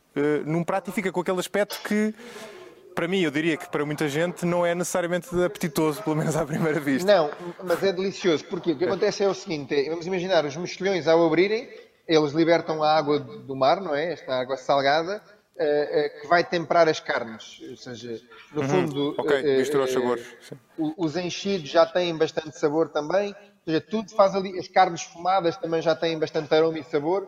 num 0.45 0.63
prato 0.63 0.89
e 0.89 0.93
fica 0.93 1.11
com 1.11 1.21
aquele 1.21 1.39
aspecto 1.39 1.79
que 1.87 2.13
para 2.95 3.09
mim, 3.09 3.19
eu 3.19 3.29
diria 3.29 3.57
que 3.57 3.69
para 3.69 3.85
muita 3.85 4.07
gente 4.07 4.45
não 4.45 4.65
é 4.65 4.73
necessariamente 4.73 5.27
apetitoso, 5.43 6.01
pelo 6.01 6.15
menos 6.15 6.33
à 6.37 6.45
primeira 6.45 6.79
vista. 6.79 7.13
Não, 7.13 7.29
mas 7.61 7.83
é 7.83 7.91
delicioso, 7.91 8.45
porque 8.45 8.71
o 8.71 8.77
que 8.77 8.85
acontece 8.85 9.21
é 9.21 9.27
o 9.27 9.33
seguinte: 9.33 9.75
é, 9.75 9.89
vamos 9.89 10.07
imaginar 10.07 10.45
os 10.45 10.55
mexilhões 10.55 11.05
ao 11.05 11.25
abrirem, 11.25 11.67
eles 12.07 12.31
libertam 12.31 12.81
a 12.81 12.95
água 12.95 13.19
do 13.19 13.53
mar, 13.53 13.81
não 13.81 13.93
é? 13.93 14.13
Esta 14.13 14.39
água 14.39 14.55
salgada, 14.55 15.21
uh, 15.57 15.63
uh, 15.63 16.21
que 16.21 16.27
vai 16.27 16.43
temperar 16.43 16.87
as 16.87 17.01
carnes. 17.01 17.59
Ou 17.69 17.75
seja, 17.75 18.21
no 18.53 18.61
uhum. 18.61 18.67
fundo. 18.67 19.15
Ok, 19.17 19.57
mistura 19.57 19.83
os 19.83 19.91
sabores. 19.91 20.25
Os 20.97 21.17
enchidos 21.17 21.69
já 21.69 21.85
têm 21.85 22.15
bastante 22.17 22.57
sabor 22.57 22.89
também. 22.89 23.29
Ou 23.29 23.73
seja, 23.73 23.81
tudo 23.81 24.11
faz 24.11 24.33
ali. 24.35 24.57
As 24.57 24.69
carnes 24.69 25.01
fumadas 25.01 25.57
também 25.57 25.81
já 25.81 25.95
têm 25.95 26.17
bastante 26.17 26.53
aroma 26.55 26.79
e 26.79 26.83
sabor. 26.83 27.27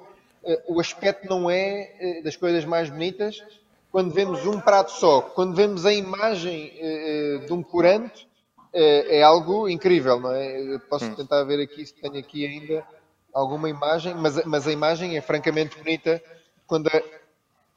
O 0.67 0.79
aspecto 0.79 1.27
não 1.27 1.49
é 1.49 2.21
das 2.23 2.35
coisas 2.35 2.63
mais 2.65 2.89
bonitas, 2.89 3.43
quando 3.91 4.13
vemos 4.13 4.45
um 4.45 4.59
prato 4.59 4.91
só, 4.91 5.21
quando 5.21 5.55
vemos 5.55 5.85
a 5.85 5.93
imagem 5.93 6.73
uh, 6.77 7.45
de 7.45 7.53
um 7.53 7.63
corante, 7.63 8.27
é 8.73 9.23
algo 9.23 9.67
incrível, 9.67 10.19
não 10.19 10.31
é? 10.31 10.61
Eu 10.61 10.79
posso 10.81 11.05
hum. 11.05 11.15
tentar 11.15 11.43
ver 11.45 11.59
aqui 11.59 11.83
se 11.83 11.95
tenho 11.95 12.19
aqui 12.19 12.45
ainda 12.45 12.85
alguma 13.33 13.69
imagem, 13.69 14.13
mas, 14.13 14.45
mas 14.45 14.67
a 14.67 14.71
imagem 14.71 15.17
é 15.17 15.21
francamente 15.21 15.75
bonita 15.77 16.21
quando, 16.67 16.87
a, 16.87 17.01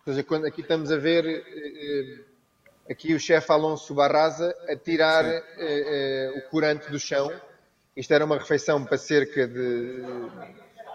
seja, 0.04 0.22
quando 0.22 0.44
aqui 0.44 0.60
estamos 0.60 0.92
a 0.92 0.98
ver 0.98 2.26
aqui 2.90 3.14
o 3.14 3.20
chefe 3.20 3.50
Alonso 3.50 3.94
Barraza 3.94 4.54
a 4.68 4.76
tirar 4.76 5.24
o 6.36 6.50
corante 6.50 6.90
do 6.90 6.98
chão. 6.98 7.32
Isto 7.96 8.12
era 8.12 8.24
uma 8.24 8.36
refeição 8.36 8.84
para 8.84 8.98
cerca 8.98 9.46
de 9.46 10.02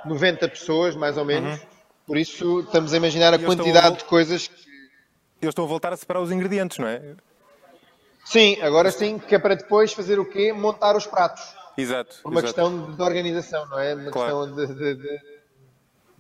90 0.06 0.48
pessoas, 0.50 0.96
mais 0.96 1.18
ou 1.18 1.26
menos. 1.26 1.60
Uhum. 1.60 1.68
Por 2.08 2.18
isso, 2.18 2.60
estamos 2.60 2.94
a 2.94 2.98
imaginar 2.98 3.34
a 3.34 3.40
quantidade 3.40 3.98
de 3.98 4.04
coisas 4.06 4.48
que 4.48 4.66
eles 5.42 5.52
estão 5.52 5.66
a 5.66 5.68
voltar 5.68 5.92
a 5.94 5.98
separar 5.98 6.22
os 6.22 6.32
ingredientes, 6.32 6.78
não 6.78 6.88
é? 6.88 7.16
Sim, 8.24 8.60
agora 8.62 8.92
sim, 8.92 9.20
que 9.20 9.36
é 9.36 9.40
para 9.40 9.56
depois 9.56 9.94
fazer 9.94 10.20
o 10.20 10.26
quê? 10.26 10.52
Montar 10.52 10.96
os 10.96 11.06
pratos. 11.06 11.44
Exato. 11.78 12.18
Uma 12.24 12.40
exato. 12.40 12.46
questão 12.46 12.92
de 12.92 13.02
organização, 13.02 13.66
não 13.68 13.80
é? 13.80 13.94
Uma 13.94 14.12
claro. 14.12 14.56
questão 14.56 14.68
de, 14.68 14.74
de, 14.74 14.96
de, 14.96 15.22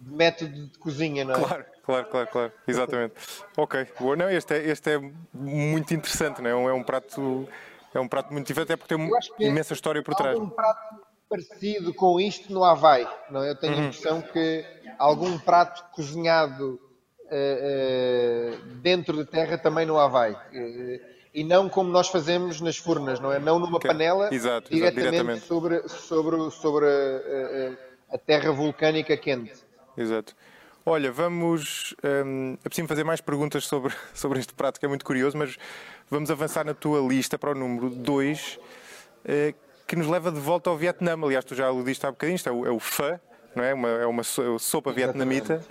método 0.01 0.67
de 0.67 0.77
cozinha, 0.77 1.23
não 1.23 1.33
é? 1.33 1.39
Claro, 1.39 1.65
claro, 1.83 2.05
claro, 2.07 2.27
claro. 2.27 2.53
Exatamente. 2.67 3.13
ok, 3.57 3.87
boa. 3.99 4.15
Não, 4.15 4.29
este 4.29 4.53
é, 4.53 4.69
este 4.69 4.91
é 4.91 5.11
muito 5.33 5.93
interessante, 5.93 6.41
não 6.41 6.49
é? 6.49 6.71
É 6.71 6.73
um 6.73 6.83
prato, 6.83 7.47
é 7.93 7.99
um 7.99 8.07
prato 8.07 8.31
muito 8.31 8.45
diferente, 8.45 8.73
até 8.73 8.77
porque 8.77 8.95
tem 8.95 9.03
uma 9.03 9.17
imensa 9.39 9.73
história 9.73 10.03
por 10.03 10.13
trás. 10.13 10.37
um 10.37 10.49
prato 10.49 11.01
parecido 11.35 11.93
com 11.93 12.19
isto 12.19 12.51
no 12.53 12.63
Havaí, 12.63 13.07
não? 13.29 13.43
Eu 13.43 13.55
tenho 13.55 13.73
uhum. 13.73 13.79
a 13.79 13.85
impressão 13.87 14.21
que 14.21 14.65
algum 14.97 15.37
prato 15.37 15.83
cozinhado 15.91 16.79
uh, 17.25 18.65
dentro 18.81 19.17
de 19.17 19.25
terra 19.25 19.57
também 19.57 19.85
no 19.85 19.99
Havaí. 19.99 20.33
Uh, 20.33 21.15
e 21.33 21.43
não 21.43 21.67
como 21.67 21.89
nós 21.91 22.07
fazemos 22.07 22.61
nas 22.61 22.77
furnas, 22.77 23.19
não 23.19 23.31
é? 23.31 23.39
Não 23.39 23.59
numa 23.59 23.75
okay. 23.75 23.91
panela, 23.91 24.33
exato, 24.33 24.73
diretamente, 24.73 25.11
diretamente, 25.11 25.45
sobre, 25.45 25.89
sobre, 25.89 26.49
sobre 26.51 26.85
a, 26.85 28.15
a, 28.15 28.17
terra 28.17 28.53
vulcânica 28.53 29.17
quente. 29.17 29.51
Exato. 29.97 30.33
Olha, 30.85 31.11
vamos. 31.11 31.93
Um, 32.01 32.53
é 32.63 32.69
preciso 32.69 32.87
fazer 32.87 33.03
mais 33.03 33.19
perguntas 33.19 33.65
sobre, 33.65 33.93
sobre 34.15 34.39
este 34.39 34.53
prato 34.53 34.79
que 34.79 34.85
é 34.85 34.89
muito 34.89 35.03
curioso, 35.03 35.37
mas 35.37 35.57
vamos 36.09 36.31
avançar 36.31 36.63
na 36.63 36.73
tua 36.73 37.01
lista 37.01 37.37
para 37.37 37.51
o 37.51 37.55
número 37.55 37.89
2, 37.89 38.59
uh, 39.25 39.64
que 39.87 39.95
nos 39.95 40.07
leva 40.07 40.31
de 40.31 40.39
volta 40.39 40.69
ao 40.69 40.77
Vietnã. 40.77 41.13
Aliás, 41.13 41.45
tu 41.45 41.55
já 41.55 41.67
aludiste 41.67 42.05
há 42.05 42.11
bocadinho, 42.11 42.35
isto 42.35 42.49
é 42.49 42.51
o, 42.51 42.65
é 42.65 42.71
o 42.71 42.79
pho, 42.79 43.19
não 43.55 43.63
é? 43.63 43.73
Uma, 43.73 43.89
é 43.89 44.05
uma 44.05 44.23
sopa 44.23 44.91
Exatamente. 44.91 44.95
vietnamita. 44.95 45.65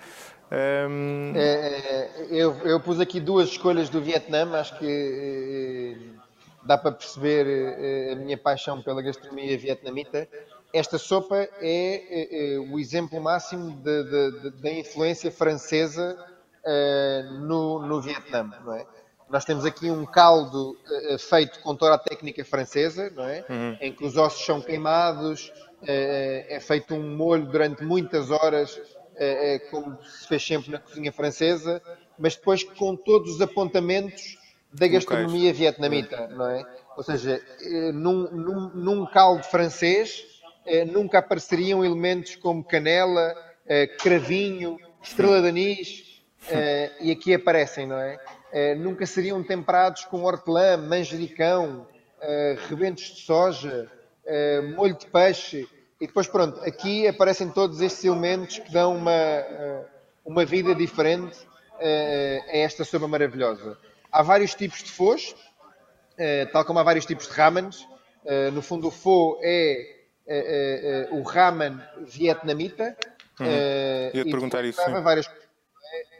Um... 0.52 1.32
É, 1.34 1.40
é, 1.40 2.26
eu, 2.30 2.56
eu, 2.64 2.80
pus 2.80 3.00
aqui 3.00 3.18
duas 3.18 3.48
escolhas 3.48 3.88
do 3.88 4.00
Vietnã, 4.00 4.48
acho 4.58 4.78
que 4.78 4.86
eh, 4.86 6.20
dá 6.64 6.78
para 6.78 6.92
perceber 6.92 7.46
eh, 7.46 8.12
a 8.12 8.16
minha 8.16 8.36
paixão 8.36 8.80
pela 8.80 9.02
gastronomia 9.02 9.56
vietnamita. 9.58 10.28
Esta 10.72 10.98
sopa 10.98 11.36
é, 11.36 11.48
é, 11.62 12.54
é 12.54 12.58
o 12.58 12.78
exemplo 12.78 13.20
máximo 13.20 13.80
da 14.60 14.72
influência 14.72 15.30
francesa 15.30 16.16
no, 17.42 17.78
no 17.78 18.00
Vietnã, 18.00 18.50
não 18.64 18.74
é? 18.74 18.84
Nós 19.28 19.44
temos 19.44 19.64
aqui 19.64 19.90
um 19.90 20.04
caldo 20.04 20.76
uh, 21.12 21.18
feito 21.18 21.60
com 21.60 21.74
toda 21.74 21.94
a 21.94 21.98
técnica 21.98 22.44
francesa, 22.44 23.10
não 23.14 23.24
é? 23.24 23.44
Uhum. 23.48 23.76
Em 23.80 23.92
que 23.92 24.04
os 24.04 24.16
ossos 24.16 24.44
são 24.44 24.60
queimados, 24.60 25.52
uh, 25.82 25.86
é 25.86 26.60
feito 26.60 26.94
um 26.94 27.16
molho 27.16 27.46
durante 27.46 27.82
muitas 27.82 28.30
horas 28.30 28.80
é, 29.16 29.60
como 29.70 29.96
se 30.02 30.26
fez 30.26 30.44
sempre 30.44 30.72
na 30.72 30.78
cozinha 30.78 31.12
francesa, 31.12 31.80
mas 32.18 32.34
depois 32.34 32.64
com 32.64 32.96
todos 32.96 33.36
os 33.36 33.40
apontamentos 33.40 34.38
da 34.72 34.88
gastronomia 34.88 35.52
vietnamita, 35.52 36.26
não 36.28 36.48
é? 36.48 36.64
Ou 36.96 37.02
seja, 37.04 37.40
num, 37.92 38.28
num, 38.30 38.70
num 38.74 39.06
caldo 39.06 39.44
francês 39.44 40.24
nunca 40.92 41.18
apareceriam 41.18 41.84
elementos 41.84 42.34
como 42.34 42.64
canela, 42.64 43.34
cravinho, 44.00 44.78
estrela 45.00 45.40
de 45.42 45.48
anis, 45.48 46.22
e 47.00 47.12
aqui 47.12 47.32
aparecem, 47.32 47.86
não 47.86 47.98
é? 47.98 48.18
Nunca 48.78 49.04
seriam 49.04 49.42
temperados 49.42 50.04
com 50.04 50.22
hortelã, 50.22 50.76
manjericão, 50.76 51.86
rebentos 52.68 53.04
de 53.04 53.20
soja, 53.22 53.90
molho 54.76 54.96
de 54.96 55.06
peixe. 55.06 55.68
E 56.00 56.06
depois, 56.06 56.26
pronto, 56.26 56.60
aqui 56.60 57.06
aparecem 57.06 57.48
todos 57.48 57.80
estes 57.80 58.04
elementos 58.04 58.58
que 58.58 58.70
dão 58.70 58.96
uma, 58.96 59.12
eh, 59.12 59.84
uma 60.24 60.44
vida 60.44 60.74
diferente 60.74 61.38
eh, 61.80 62.42
a 62.46 62.56
esta 62.58 62.84
sopa 62.84 63.06
maravilhosa. 63.08 63.78
Há 64.10 64.22
vários 64.22 64.54
tipos 64.54 64.82
de 64.82 64.90
fôs, 64.90 65.34
eh, 66.18 66.46
tal 66.46 66.64
como 66.64 66.78
há 66.78 66.82
vários 66.82 67.06
tipos 67.06 67.26
de 67.26 67.32
ramens. 67.32 67.88
No 68.54 68.62
fundo, 68.62 68.88
o 68.88 68.90
fô 68.90 69.38
é 69.42 71.06
o 71.10 71.20
ramen 71.22 71.78
vietnamita. 72.06 72.96
Uhum. 73.38 73.46
Ia-te 74.14 74.30
perguntar 74.30 74.64
isso. 74.64 74.80
Leva, 74.80 75.02
várias, 75.02 75.30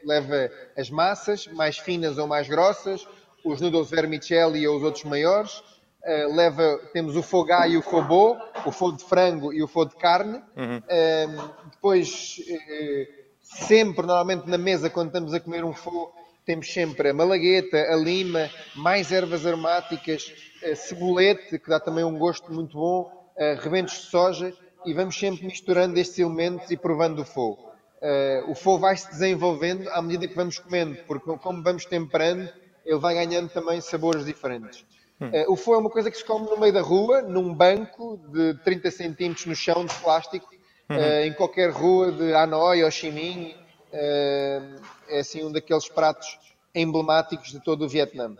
leva 0.05 0.51
as 0.77 0.89
massas, 0.89 1.47
mais 1.47 1.77
finas 1.77 2.17
ou 2.17 2.27
mais 2.27 2.47
grossas, 2.47 3.05
os 3.43 3.59
noodles 3.59 3.89
vermicelli 3.89 4.67
ou 4.67 4.77
os 4.77 4.83
outros 4.83 5.03
maiores, 5.03 5.59
uh, 5.59 6.35
leva, 6.35 6.79
temos 6.93 7.15
o 7.15 7.23
fogá 7.23 7.67
e 7.67 7.77
o 7.77 7.81
fobô, 7.81 8.37
o 8.65 8.71
fô 8.71 8.91
de 8.91 9.03
frango 9.03 9.53
e 9.53 9.61
o 9.61 9.67
fô 9.67 9.85
de 9.85 9.95
carne. 9.95 10.41
Uhum. 10.55 10.77
Uh, 10.77 11.69
depois, 11.71 12.37
uh, 12.39 13.07
sempre, 13.41 14.05
normalmente 14.05 14.49
na 14.49 14.57
mesa, 14.57 14.89
quando 14.89 15.07
estamos 15.07 15.33
a 15.33 15.39
comer 15.39 15.63
um 15.63 15.73
fô, 15.73 16.11
temos 16.45 16.71
sempre 16.71 17.09
a 17.09 17.13
malagueta, 17.13 17.77
a 17.77 17.95
lima, 17.95 18.49
mais 18.75 19.11
ervas 19.11 19.47
aromáticas, 19.47 20.31
cebolete, 20.75 21.57
que 21.57 21.69
dá 21.69 21.79
também 21.79 22.03
um 22.03 22.19
gosto 22.19 22.53
muito 22.53 22.77
bom, 22.77 23.31
rebentos 23.63 23.95
de 23.95 24.05
soja. 24.11 24.53
e 24.85 24.93
vamos 24.93 25.17
sempre 25.17 25.43
misturando 25.43 25.99
estes 25.99 26.19
elementos 26.19 26.69
e 26.69 26.77
provando 26.77 27.23
o 27.23 27.25
fo. 27.25 27.57
Uh, 28.01 28.51
o 28.51 28.55
fo 28.55 28.77
vai 28.77 28.95
se 28.95 29.09
desenvolvendo 29.09 29.89
à 29.89 30.01
medida 30.01 30.27
que 30.27 30.35
vamos 30.35 30.59
comendo, 30.59 30.97
porque 31.07 31.37
como 31.37 31.63
vamos 31.63 31.85
temperando, 31.85 32.49
ele 32.85 32.99
vai 32.99 33.15
ganhando 33.15 33.49
também 33.49 33.79
sabores 33.81 34.25
diferentes. 34.25 34.85
Hum. 35.19 35.29
Uh, 35.29 35.53
o 35.53 35.55
fo 35.55 35.73
é 35.73 35.77
uma 35.77 35.89
coisa 35.89 36.11
que 36.11 36.17
se 36.17 36.25
come 36.25 36.45
no 36.49 36.59
meio 36.59 36.73
da 36.73 36.81
rua, 36.81 37.21
num 37.21 37.53
banco 37.53 38.19
de 38.31 38.53
30 38.63 38.91
centímetros 38.91 39.45
no 39.45 39.55
chão 39.55 39.85
de 39.85 39.93
plástico, 39.95 40.47
uhum. 40.89 40.97
uh, 40.97 41.25
em 41.25 41.33
qualquer 41.33 41.71
rua 41.71 42.11
de 42.11 42.33
Hanoi 42.33 42.83
ou 42.83 42.89
Minh. 43.11 43.55
é 43.91 45.19
assim 45.19 45.43
um 45.43 45.51
daqueles 45.51 45.87
pratos 45.87 46.37
emblemáticos 46.75 47.51
de 47.51 47.59
todo 47.59 47.85
o 47.85 47.89
Vietnã. 47.89 48.35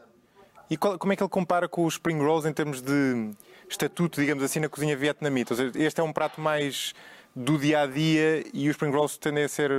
E 0.70 0.76
qual, 0.76 0.98
como 0.98 1.14
é 1.14 1.16
que 1.16 1.24
ele 1.24 1.30
compara 1.30 1.68
com 1.68 1.86
os 1.86 1.94
spring 1.94 2.20
rolls 2.20 2.48
em 2.48 2.54
termos 2.54 2.82
de 2.82 3.32
estatuto, 3.70 4.20
digamos 4.20 4.44
assim, 4.44 4.60
na 4.60 4.68
cozinha 4.68 4.98
vietnamita? 4.98 5.54
Ou 5.54 5.58
seja, 5.58 5.72
este 5.76 6.02
é 6.02 6.04
um 6.04 6.12
prato 6.12 6.42
mais 6.42 6.94
do 7.36 7.58
dia 7.58 7.82
a 7.82 7.86
dia 7.86 8.46
e 8.54 8.70
os 8.70 8.76
spring 8.76 8.92
rolls 8.92 9.18
tendem 9.20 9.44
a 9.44 9.50
ser 9.50 9.70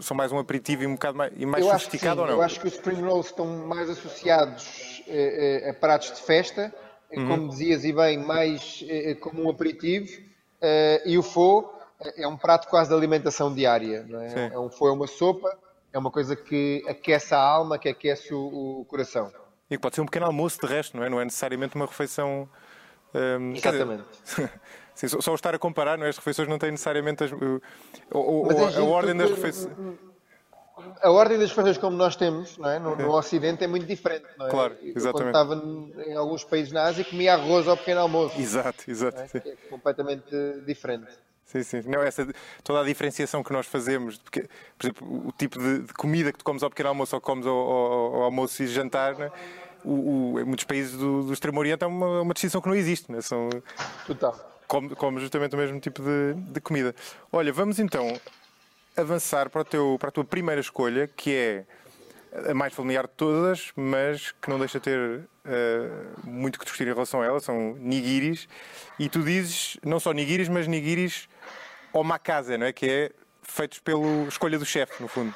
são 0.00 0.14
mais 0.14 0.30
um 0.30 0.38
aperitivo 0.38 0.82
e 0.82 0.86
um 0.86 0.92
bocado 0.92 1.16
mais, 1.16 1.32
e 1.34 1.46
mais 1.46 1.64
eu 1.64 1.72
sofisticado 1.72 2.20
ou 2.20 2.26
não? 2.26 2.34
Eu 2.34 2.42
acho 2.42 2.60
que 2.60 2.66
os 2.66 2.74
spring 2.74 3.00
rolls 3.00 3.30
estão 3.30 3.46
mais 3.66 3.88
associados 3.88 5.02
eh, 5.08 5.62
eh, 5.64 5.70
a 5.70 5.74
pratos 5.74 6.12
de 6.12 6.20
festa, 6.20 6.72
uhum. 7.10 7.28
como 7.28 7.48
dizias 7.48 7.84
e 7.84 7.92
bem, 7.94 8.18
mais 8.18 8.84
eh, 8.86 9.14
como 9.14 9.44
um 9.44 9.50
aperitivo, 9.50 10.20
eh, 10.60 11.02
e 11.06 11.16
o 11.16 11.22
pho 11.22 11.72
é 12.16 12.28
um 12.28 12.36
prato 12.36 12.68
quase 12.68 12.90
de 12.90 12.94
alimentação 12.94 13.54
diária. 13.54 14.04
Não 14.06 14.20
é? 14.20 14.50
é 14.52 14.58
um 14.58 14.68
pho 14.68 14.88
é 14.88 14.92
uma 14.92 15.06
sopa, 15.06 15.58
é 15.92 15.98
uma 15.98 16.10
coisa 16.10 16.36
que 16.36 16.84
aquece 16.86 17.34
a 17.34 17.38
alma, 17.38 17.78
que 17.78 17.88
aquece 17.88 18.34
o, 18.34 18.80
o 18.80 18.84
coração. 18.84 19.32
E 19.70 19.76
que 19.76 19.82
pode 19.82 19.94
ser 19.94 20.02
um 20.02 20.06
pequeno 20.06 20.26
almoço 20.26 20.60
de 20.60 20.66
resto, 20.66 20.96
não 20.96 21.04
é? 21.04 21.08
Não 21.08 21.20
é 21.20 21.24
necessariamente 21.24 21.74
uma 21.74 21.86
refeição. 21.86 22.48
Um, 23.14 23.54
Exatamente. 23.54 24.04
Sim, 24.98 25.06
só, 25.06 25.20
só 25.20 25.34
estar 25.36 25.54
a 25.54 25.58
comparar, 25.60 25.96
não 25.96 26.06
é? 26.06 26.08
as 26.08 26.16
refeições 26.16 26.48
não 26.48 26.58
têm 26.58 26.72
necessariamente 26.72 27.22
as, 27.22 27.30
o, 27.30 27.60
o, 28.10 28.50
é 28.50 28.74
a, 28.74 28.80
a 28.80 28.82
ordem 28.82 29.16
das 29.16 29.30
refeições. 29.30 29.72
A 31.00 31.10
ordem 31.12 31.38
das 31.38 31.50
refeições 31.50 31.78
como 31.78 31.96
nós 31.96 32.16
temos 32.16 32.58
não 32.58 32.68
é? 32.68 32.80
no, 32.80 32.96
no 32.96 33.12
Ocidente 33.12 33.62
é 33.62 33.68
muito 33.68 33.86
diferente. 33.86 34.26
Não 34.36 34.48
é? 34.48 34.50
Claro, 34.50 34.76
exatamente. 34.82 35.36
Eu, 35.36 35.44
quando 35.46 35.88
estava 35.88 36.10
em 36.10 36.16
alguns 36.16 36.42
países 36.42 36.72
na 36.72 36.82
Ásia, 36.82 37.04
comia 37.04 37.34
arroz 37.34 37.68
ao 37.68 37.76
pequeno 37.76 38.00
almoço. 38.00 38.40
Exato, 38.40 38.90
exato. 38.90 39.20
É? 39.20 39.50
é 39.50 39.56
completamente 39.70 40.34
diferente. 40.66 41.06
Sim, 41.44 41.62
sim. 41.62 41.82
Não, 41.86 42.02
essa, 42.02 42.26
toda 42.64 42.80
a 42.80 42.84
diferenciação 42.84 43.44
que 43.44 43.52
nós 43.52 43.68
fazemos, 43.68 44.18
porque, 44.18 44.48
por 44.76 44.84
exemplo, 44.84 45.28
o 45.28 45.30
tipo 45.30 45.60
de, 45.60 45.78
de, 45.78 45.94
comida 45.94 46.32
que 46.32 46.38
tu 46.38 46.44
comes 46.44 46.64
ao 46.64 46.70
pequeno 46.70 46.88
almoço 46.88 47.14
ou 47.14 47.20
comes 47.20 47.46
ao, 47.46 47.56
ao, 47.56 48.14
ao 48.16 48.22
almoço 48.24 48.60
e 48.64 48.66
jantar, 48.66 49.16
né? 49.16 49.30
o, 49.84 50.32
o, 50.32 50.40
em 50.40 50.44
muitos 50.44 50.64
países 50.64 50.96
do, 50.96 51.22
do 51.22 51.32
Extremo 51.32 51.60
Oriente 51.60 51.84
é 51.84 51.86
uma, 51.86 52.22
uma 52.22 52.34
distinção 52.34 52.60
que 52.60 52.66
não 52.66 52.74
existe. 52.74 53.12
Né? 53.12 53.20
São, 53.20 53.48
Total. 54.04 54.57
Come, 54.68 54.94
come 54.94 55.20
justamente 55.20 55.54
o 55.54 55.58
mesmo 55.58 55.80
tipo 55.80 56.02
de, 56.02 56.34
de 56.34 56.60
comida. 56.60 56.94
Olha, 57.32 57.52
vamos 57.52 57.78
então 57.78 58.20
avançar 58.96 59.48
para, 59.48 59.64
teu, 59.64 59.96
para 59.98 60.10
a 60.10 60.12
tua 60.12 60.24
primeira 60.24 60.60
escolha, 60.60 61.08
que 61.08 61.34
é 61.34 61.64
a 62.50 62.54
mais 62.54 62.74
familiar 62.74 63.06
de 63.06 63.14
todas, 63.14 63.72
mas 63.74 64.32
que 64.32 64.50
não 64.50 64.58
deixa 64.58 64.78
ter 64.78 64.98
uh, 64.98 66.20
muito 66.22 66.58
que 66.58 66.64
discutir 66.64 66.86
em 66.86 66.92
relação 66.92 67.22
a 67.22 67.26
ela, 67.26 67.40
são 67.40 67.74
nigiris. 67.76 68.46
E 68.98 69.08
tu 69.08 69.22
dizes 69.22 69.78
não 69.82 69.98
só 69.98 70.12
nigiris, 70.12 70.48
mas 70.48 70.66
nigiris 70.66 71.28
omakase, 71.92 72.56
não 72.58 72.66
é? 72.66 72.72
Que 72.72 72.86
é 72.90 73.10
feitos 73.42 73.78
pela 73.78 74.28
escolha 74.28 74.58
do 74.58 74.66
chefe, 74.66 75.02
no 75.02 75.08
fundo. 75.08 75.34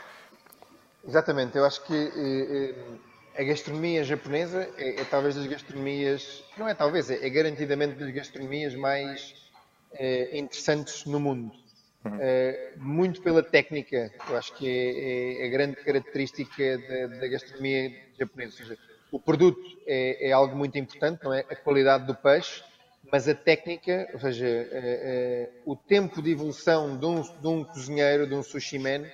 Exatamente, 1.07 1.57
eu 1.57 1.65
acho 1.65 1.83
que 1.85 1.95
eh, 1.95 2.11
eh, 2.17 2.75
a 3.37 3.43
gastronomia 3.43 4.05
japonesa 4.05 4.69
é, 4.77 5.01
é, 5.01 5.05
talvez 5.05 5.35
das 5.35 5.47
gastronomias, 5.47 6.45
não 6.57 6.69
é 6.69 6.75
talvez, 6.75 7.11
é, 7.11 7.27
é 7.27 7.31
garantidamente 7.31 7.95
das 7.95 8.11
gastronomias 8.11 8.75
mais 8.75 9.35
eh, 9.95 10.39
interessantes 10.39 11.05
no 11.05 11.21
mundo. 11.21 11.53
Uhum. 12.05 12.17
Uh, 12.17 12.79
muito 12.79 13.23
pela 13.23 13.45
técnica, 13.45 14.11
eu 14.29 14.37
acho 14.37 14.53
que 14.55 14.67
é, 14.67 15.45
é 15.45 15.47
a 15.47 15.51
grande 15.51 15.77
característica 15.77 16.79
da, 16.79 17.19
da, 17.19 17.29
gastronomia 17.29 17.93
japonesa. 18.19 18.57
Ou 18.59 18.67
seja, 18.67 18.79
o 19.13 19.21
produto 19.21 19.61
é, 19.87 20.29
é, 20.29 20.33
algo 20.33 20.57
muito 20.57 20.77
importante, 20.77 21.23
não 21.23 21.33
é? 21.33 21.41
A 21.49 21.55
qualidade 21.55 22.05
do 22.07 22.15
peixe, 22.15 22.65
mas 23.11 23.29
a 23.29 23.35
técnica, 23.35 24.09
ou 24.15 24.19
seja, 24.19 24.47
uh, 24.47 25.71
o 25.71 25.77
tempo 25.77 26.21
de 26.21 26.33
evolução 26.33 26.99
de 26.99 27.07
um, 27.07 27.23
de 27.23 27.47
um, 27.47 27.63
cozinheiro, 27.63 28.27
de 28.27 28.35
um 28.35 28.43
sushi 28.43 28.81
man, 28.81 29.05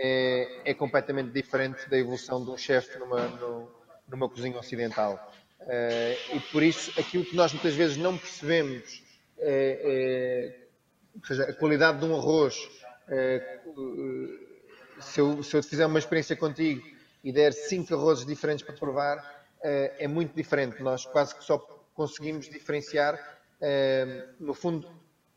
é, 0.00 0.70
é 0.70 0.74
completamente 0.74 1.30
diferente 1.30 1.88
da 1.88 1.98
evolução 1.98 2.44
de 2.44 2.50
um 2.50 2.56
chefe 2.56 2.98
numa, 2.98 3.72
numa 4.08 4.28
cozinha 4.28 4.58
ocidental. 4.58 5.32
e 6.32 6.40
por 6.52 6.62
isso, 6.62 6.98
aquilo 6.98 7.24
que 7.24 7.36
nós 7.36 7.52
muitas 7.52 7.74
vezes 7.74 7.96
não 7.96 8.16
percebemos 8.16 9.02
ou 11.20 11.26
seja, 11.26 11.44
a 11.44 11.52
qualidade 11.52 11.98
de 11.98 12.04
um 12.04 12.16
arroz, 12.16 12.68
eh, 13.08 13.60
se 15.00 15.20
eu, 15.20 15.42
se 15.42 15.56
eu 15.56 15.62
fizer 15.62 15.86
uma 15.86 15.98
experiência 15.98 16.36
contigo 16.36 16.82
e 17.22 17.32
der 17.32 17.52
cinco 17.52 17.94
arrozes 17.94 18.24
diferentes 18.24 18.64
para 18.64 18.74
provar, 18.74 19.38
é 19.60 20.06
muito 20.06 20.34
diferente. 20.34 20.80
Nós 20.82 21.04
quase 21.04 21.34
que 21.34 21.42
só 21.42 21.58
conseguimos 21.94 22.48
diferenciar, 22.48 23.18
no 24.38 24.54
fundo, 24.54 24.88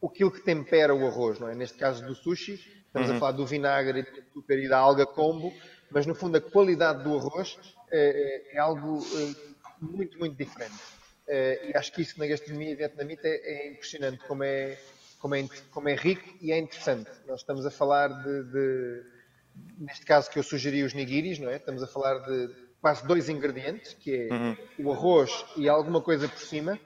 aquilo 0.04 0.32
que 0.32 0.42
tempera 0.42 0.94
o 0.94 1.08
arroz, 1.08 1.40
não 1.40 1.50
é? 1.50 1.56
Neste 1.56 1.78
caso 1.78 2.06
do 2.06 2.14
sushi, 2.14 2.81
estamos 2.92 3.10
uhum. 3.10 3.16
a 3.16 3.20
falar 3.20 3.32
do 3.32 3.46
vinagre, 3.46 4.04
do 4.04 4.20
açúcar 4.20 4.56
e 4.56 4.68
da 4.68 4.78
alga 4.78 5.06
combo, 5.06 5.54
mas 5.90 6.06
no 6.06 6.14
fundo 6.14 6.38
a 6.38 6.42
qualidade 6.42 7.04
do 7.04 7.18
arroz 7.18 7.58
é, 7.92 8.56
é 8.56 8.60
algo 8.60 9.00
muito, 9.82 10.20
muito 10.20 10.36
diferente. 10.38 10.76
E 11.28 11.72
acho 11.76 11.94
que 11.94 12.02
isso 12.02 12.20
na 12.20 12.28
gastronomia 12.28 12.76
vietnamita 12.76 13.26
é, 13.26 13.36
é 13.36 13.72
impressionante 13.72 14.22
como 14.26 14.44
é 14.44 14.78
como 15.22 15.36
é, 15.36 15.48
como 15.72 15.88
é 15.88 15.96
rico 15.96 16.28
e 16.42 16.52
é 16.52 16.58
interessante. 16.58 17.10
Nós 17.28 17.42
estamos 17.42 17.66
a 17.66 17.72
falar 17.72 18.08
de, 18.08 18.44
de, 18.46 19.04
neste 19.78 20.04
caso 20.04 20.30
que 20.30 20.40
eu 20.40 20.44
sugeri 20.44 20.84
os 20.84 20.94
nigiris, 20.94 21.38
não 21.38 21.50
é? 21.50 21.58
Estamos 21.58 21.84
a 21.84 21.88
falar 21.88 22.18
de 22.20 22.50
quase 22.82 23.06
dois 23.06 23.30
ingredientes, 23.30 23.94
que 23.94 24.28
é 24.28 24.34
uhum. 24.34 24.58
o 24.80 24.92
arroz 24.92 25.46
e 25.56 25.70
alguma 25.70 26.02
coisa 26.02 26.28
por 26.28 26.40
cima. 26.40 26.80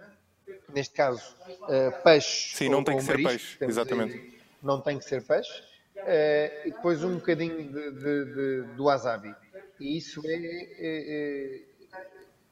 Neste 0.74 0.94
caso, 0.94 1.24
uh, 1.48 2.04
peixe. 2.04 2.58
Sim, 2.58 2.70
não 2.70 2.84
tem 2.84 2.98
que 2.98 3.04
ser 3.04 3.16
peixe, 3.16 3.58
exatamente. 3.62 4.40
não 4.62 4.82
tem 4.82 5.00
que 5.00 5.06
ser 5.06 5.24
peixe. 5.24 5.64
Uh, 6.06 6.68
e 6.68 6.72
depois 6.72 7.04
um 7.04 7.16
bocadinho 7.16 7.58
de, 7.58 7.92
de, 7.92 8.26
de, 8.26 8.62
do 8.76 8.84
wasabi. 8.86 9.34
E 9.80 9.98
isso 9.98 10.22
é, 10.24 10.36
é, 10.36 11.62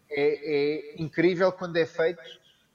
é, 0.10 0.20
é, 0.20 1.02
incrível 1.02 1.52
quando 1.52 1.78
é 1.78 1.86
feito 1.86 2.22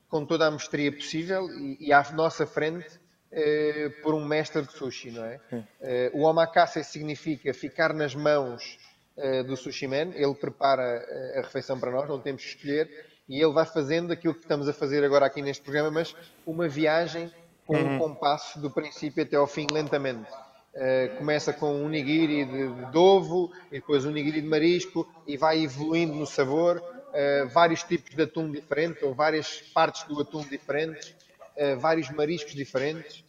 com 0.09 0.25
toda 0.25 0.47
a 0.47 0.51
mestria 0.51 0.93
possível 0.93 1.51
e, 1.51 1.89
e 1.89 1.93
à 1.93 2.03
nossa 2.13 2.47
frente 2.47 2.99
eh, 3.31 3.91
por 4.03 4.15
um 4.15 4.25
mestre 4.25 4.63
de 4.63 4.73
sushi, 4.73 5.11
não 5.11 5.23
é? 5.23 5.39
Eh, 5.83 6.11
o 6.15 6.23
omakase 6.23 6.83
significa 6.83 7.53
ficar 7.53 7.93
nas 7.93 8.15
mãos 8.15 8.79
eh, 9.19 9.43
do 9.43 9.55
sushi 9.55 9.87
man, 9.87 10.13
ele 10.15 10.35
prepara 10.35 11.05
a 11.37 11.43
refeição 11.43 11.79
para 11.79 11.91
nós, 11.91 12.09
não 12.09 12.19
temos 12.19 12.43
que 12.43 12.49
escolher, 12.49 12.89
e 13.29 13.39
ele 13.39 13.53
vai 13.53 13.67
fazendo 13.67 14.15
aquilo 14.15 14.33
que 14.33 14.41
estamos 14.41 14.67
a 14.67 14.73
fazer 14.73 15.05
agora 15.05 15.27
aqui 15.27 15.43
neste 15.43 15.63
programa, 15.63 15.91
mas 15.91 16.17
uma 16.47 16.67
viagem 16.69 17.31
com 17.67 17.77
uhum. 17.77 17.97
um 17.97 17.99
compasso 17.99 18.59
do 18.61 18.71
princípio 18.71 19.23
até 19.23 19.37
ao 19.37 19.47
fim 19.47 19.67
lentamente. 19.71 20.31
Uh, 20.75 21.17
começa 21.17 21.53
com 21.53 21.75
um 21.75 21.89
nigiri 21.89 22.45
de, 22.45 22.69
de, 22.69 22.91
de, 22.91 22.99
ovo, 22.99 23.51
e 23.73 23.81
depois 23.81 24.05
um 24.05 24.11
nigiri 24.11 24.41
de 24.41 24.47
marisco, 24.47 25.09
e 25.27 25.37
vai 25.37 25.65
evoluindo 25.65 26.15
no 26.15 26.27
sabor, 26.27 26.77
uh, 26.79 27.49
vários 27.49 27.83
tipos 27.83 28.15
de 28.15 28.23
atum 28.23 28.51
diferentes, 28.51 29.03
ou 29.03 29.15
várias 29.15 29.61
partes 29.75 30.05
do 30.05 30.21
atum 30.21 30.41
diferentes, 30.43 31.17
uh, 31.57 31.79
vários 31.79 32.11
mariscos 32.11 32.55
diferentes. 32.55 33.25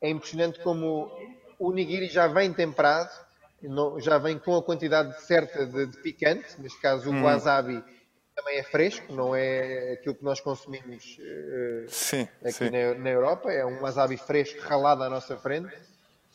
É 0.00 0.08
impressionante 0.08 0.58
como 0.60 1.08
o 1.58 1.72
nigiri 1.72 2.08
já 2.08 2.26
vem 2.26 2.52
temperado, 2.52 3.10
não, 3.62 4.00
já 4.00 4.18
vem 4.18 4.38
com 4.38 4.56
a 4.56 4.62
quantidade 4.62 5.22
certa 5.22 5.64
de, 5.66 5.86
de 5.86 5.98
picante, 5.98 6.60
neste 6.60 6.80
caso 6.80 7.10
o 7.10 7.12
hum. 7.12 7.22
wasabi 7.22 7.82
também 8.34 8.58
é 8.58 8.62
fresco, 8.62 9.12
não 9.12 9.34
é 9.34 9.92
aquilo 9.92 10.14
que 10.14 10.24
nós 10.24 10.40
consumimos 10.40 11.18
sim, 11.88 12.28
aqui 12.40 12.52
sim. 12.52 12.70
Na, 12.70 12.94
na, 12.94 13.10
Europa, 13.10 13.52
é 13.52 13.64
um 13.64 13.80
wasabi 13.80 14.16
fresco 14.16 14.60
ralado 14.60 15.04
à 15.04 15.08
nossa 15.08 15.36
frente. 15.36 15.72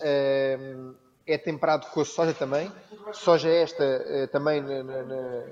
É 0.01 1.37
temperado 1.37 1.87
com 1.87 2.01
a 2.01 2.05
soja 2.05 2.33
também. 2.33 2.71
Soja 3.13 3.49
esta 3.49 3.83
uh, 3.83 4.27
também 4.29 4.61
na, 4.61 4.83
na, 4.83 5.43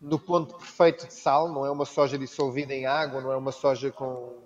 no 0.00 0.18
ponto 0.18 0.54
perfeito 0.56 1.06
de 1.06 1.14
sal, 1.14 1.48
não 1.48 1.66
é 1.66 1.70
uma 1.70 1.84
soja 1.84 2.16
dissolvida 2.16 2.72
em 2.72 2.86
água, 2.86 3.20
não 3.20 3.32
é 3.32 3.36
uma 3.36 3.52
soja 3.52 3.90
com, 3.90 4.36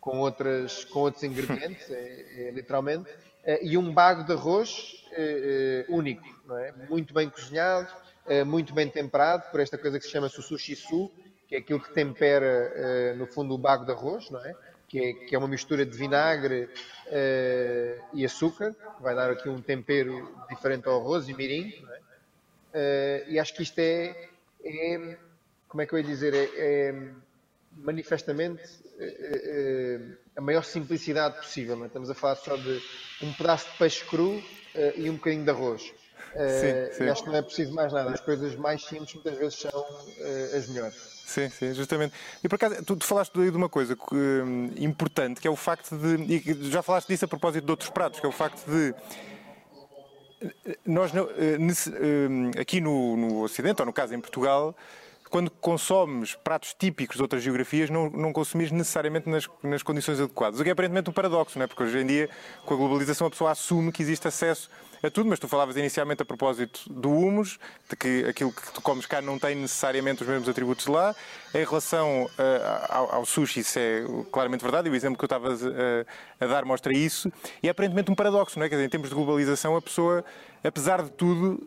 com, 0.00 0.18
outras, 0.18 0.84
com 0.84 1.00
outros 1.00 1.22
ingredientes, 1.24 1.88
é, 1.90 2.48
é, 2.48 2.50
literalmente, 2.50 3.10
é, 3.44 3.64
e 3.64 3.76
um 3.76 3.92
bago 3.92 4.24
de 4.24 4.32
arroz 4.32 5.04
é, 5.12 5.84
único, 5.88 6.26
não 6.46 6.58
é? 6.58 6.72
muito 6.88 7.12
bem 7.12 7.28
cozinhado, 7.28 7.88
muito 8.46 8.72
bem 8.72 8.88
temperado, 8.88 9.50
por 9.50 9.58
esta 9.58 9.76
coisa 9.76 9.98
que 9.98 10.04
se 10.04 10.12
chama 10.12 10.28
sushisu, 10.28 11.10
que 11.48 11.56
é 11.56 11.58
aquilo 11.58 11.80
que 11.80 11.92
tempera, 11.92 13.14
no 13.16 13.26
fundo, 13.26 13.52
o 13.52 13.58
bago 13.58 13.84
de 13.84 13.90
arroz, 13.90 14.30
não 14.30 14.38
é? 14.44 14.54
Que, 14.92 15.00
é, 15.00 15.12
que 15.14 15.34
é 15.34 15.38
uma 15.38 15.48
mistura 15.48 15.86
de 15.86 15.96
vinagre 15.96 16.68
e 18.12 18.26
açúcar, 18.26 18.74
que 18.74 19.02
vai 19.02 19.14
dar 19.14 19.30
aqui 19.30 19.48
um 19.48 19.58
tempero 19.58 20.36
diferente 20.50 20.86
ao 20.86 21.00
arroz 21.00 21.30
e 21.30 21.32
mirim, 21.32 21.72
é? 22.74 23.24
e 23.26 23.38
acho 23.38 23.54
que 23.54 23.62
isto 23.62 23.78
é, 23.78 24.28
como 25.66 25.80
é 25.80 25.86
que 25.86 25.94
eu 25.94 25.98
ia 25.98 26.04
dizer, 26.04 26.34
é, 26.34 26.50
é 26.58 26.94
manifestamente 27.78 28.62
eh, 28.98 30.00
a 30.36 30.40
maior 30.40 30.64
simplicidade 30.64 31.36
possível. 31.36 31.76
Não 31.76 31.84
é? 31.84 31.86
Estamos 31.86 32.10
a 32.10 32.14
falar 32.14 32.36
só 32.36 32.56
de 32.56 32.82
um 33.22 33.32
pedaço 33.32 33.70
de 33.70 33.78
peixe 33.78 34.04
cru 34.04 34.36
uh, 34.36 34.42
e 34.96 35.10
um 35.10 35.14
bocadinho 35.14 35.44
de 35.44 35.50
arroz. 35.50 35.82
Uh, 36.34 36.92
sim, 36.92 36.98
sim. 36.98 37.08
acho 37.08 37.22
que 37.22 37.28
não 37.28 37.36
é 37.36 37.42
preciso 37.42 37.74
mais 37.74 37.92
nada. 37.92 38.10
As 38.10 38.20
coisas 38.20 38.54
mais 38.56 38.82
simples 38.84 39.12
muitas 39.14 39.36
vezes 39.36 39.58
são 39.58 39.70
uh, 39.70 40.56
as 40.56 40.68
melhores. 40.68 41.11
Sim, 41.24 41.48
sim, 41.48 41.72
justamente. 41.72 42.14
E 42.42 42.48
por 42.48 42.56
acaso, 42.56 42.84
tu, 42.84 42.96
tu 42.96 43.06
falaste 43.06 43.32
de 43.32 43.56
uma 43.56 43.68
coisa 43.68 43.96
um, 44.12 44.70
importante, 44.76 45.40
que 45.40 45.48
é 45.48 45.50
o 45.50 45.56
facto 45.56 45.96
de. 45.96 46.16
E 46.24 46.70
já 46.70 46.82
falaste 46.82 47.08
disso 47.08 47.24
a 47.24 47.28
propósito 47.28 47.64
de 47.64 47.70
outros 47.70 47.90
pratos, 47.90 48.20
que 48.20 48.26
é 48.26 48.28
o 48.28 48.32
facto 48.32 48.64
de. 48.66 48.94
Nós, 50.84 51.12
hum, 51.14 52.50
aqui 52.58 52.80
no, 52.80 53.16
no 53.16 53.42
Ocidente, 53.42 53.80
ou 53.80 53.86
no 53.86 53.92
caso 53.92 54.14
em 54.14 54.20
Portugal, 54.20 54.74
quando 55.32 55.50
consomes 55.50 56.34
pratos 56.34 56.76
típicos 56.78 57.16
de 57.16 57.22
outras 57.22 57.42
geografias, 57.42 57.88
não, 57.88 58.10
não 58.10 58.34
consumires 58.34 58.70
necessariamente 58.70 59.30
nas, 59.30 59.48
nas 59.62 59.82
condições 59.82 60.20
adequadas. 60.20 60.60
O 60.60 60.62
que 60.62 60.68
é 60.68 60.72
aparentemente 60.72 61.08
um 61.08 61.12
paradoxo, 61.12 61.58
não 61.58 61.64
é? 61.64 61.66
Porque 61.66 61.82
hoje 61.82 61.98
em 61.98 62.06
dia, 62.06 62.28
com 62.66 62.74
a 62.74 62.76
globalização, 62.76 63.26
a 63.26 63.30
pessoa 63.30 63.50
assume 63.50 63.90
que 63.90 64.02
existe 64.02 64.28
acesso 64.28 64.68
a 65.02 65.10
tudo, 65.10 65.30
mas 65.30 65.38
tu 65.38 65.48
falavas 65.48 65.74
inicialmente 65.78 66.20
a 66.20 66.24
propósito 66.26 66.82
do 66.92 67.10
humus, 67.10 67.58
de 67.88 67.96
que 67.96 68.26
aquilo 68.28 68.52
que 68.52 68.72
tu 68.74 68.82
comes 68.82 69.06
cá 69.06 69.22
não 69.22 69.38
tem 69.38 69.54
necessariamente 69.54 70.22
os 70.22 70.28
mesmos 70.28 70.46
atributos 70.50 70.86
lá. 70.86 71.16
Em 71.54 71.64
relação 71.64 72.24
uh, 72.24 72.28
ao, 72.90 73.14
ao, 73.14 73.24
sushi, 73.24 73.60
isso 73.60 73.78
é 73.78 74.04
claramente 74.30 74.60
verdade, 74.60 74.88
e 74.88 74.92
o 74.92 74.94
exemplo 74.94 75.16
que 75.16 75.24
eu 75.24 75.26
estava 75.26 75.48
a, 75.48 76.44
a, 76.44 76.46
dar 76.46 76.66
mostra 76.66 76.94
isso. 76.94 77.32
E 77.62 77.68
é 77.68 77.70
aparentemente 77.70 78.12
um 78.12 78.14
paradoxo, 78.14 78.58
não 78.58 78.66
é? 78.66 78.68
Quer 78.68 78.74
dizer, 78.74 78.86
em 78.86 78.90
termos 78.90 79.08
de 79.08 79.14
globalização, 79.14 79.74
a 79.76 79.80
pessoa, 79.80 80.22
apesar 80.62 81.02
de 81.02 81.10
tudo, 81.12 81.66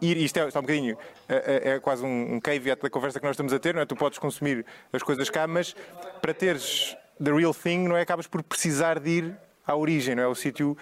ir, 0.00 0.16
isto 0.16 0.38
é, 0.38 0.46
está 0.46 0.58
um 0.60 0.62
bocadinho, 0.62 0.96
é, 1.28 1.34
é, 1.34 1.70
é 1.74 1.80
quase 1.80 2.04
um, 2.04 2.34
um 2.34 2.40
caveat 2.40 2.80
da 2.80 2.90
conversa 2.90 3.18
que 3.18 3.26
nós 3.26 3.34
estamos 3.34 3.52
a 3.52 3.58
ter, 3.58 3.74
não 3.74 3.82
é? 3.82 3.86
Tu 3.86 3.96
podes 3.96 4.18
consumir 4.18 4.64
as 4.92 5.02
coisas 5.02 5.28
cá, 5.30 5.46
mas 5.46 5.74
para 6.20 6.34
teres 6.34 6.96
the 7.22 7.32
real 7.32 7.54
thing, 7.54 7.88
não 7.88 7.96
é? 7.96 8.02
Acabas 8.02 8.26
por 8.26 8.42
precisar 8.42 8.98
de 8.98 9.10
ir 9.10 9.36
à 9.66 9.76
origem, 9.76 10.14
não 10.14 10.22
é? 10.22 10.26
O 10.26 10.34
sítio, 10.34 10.76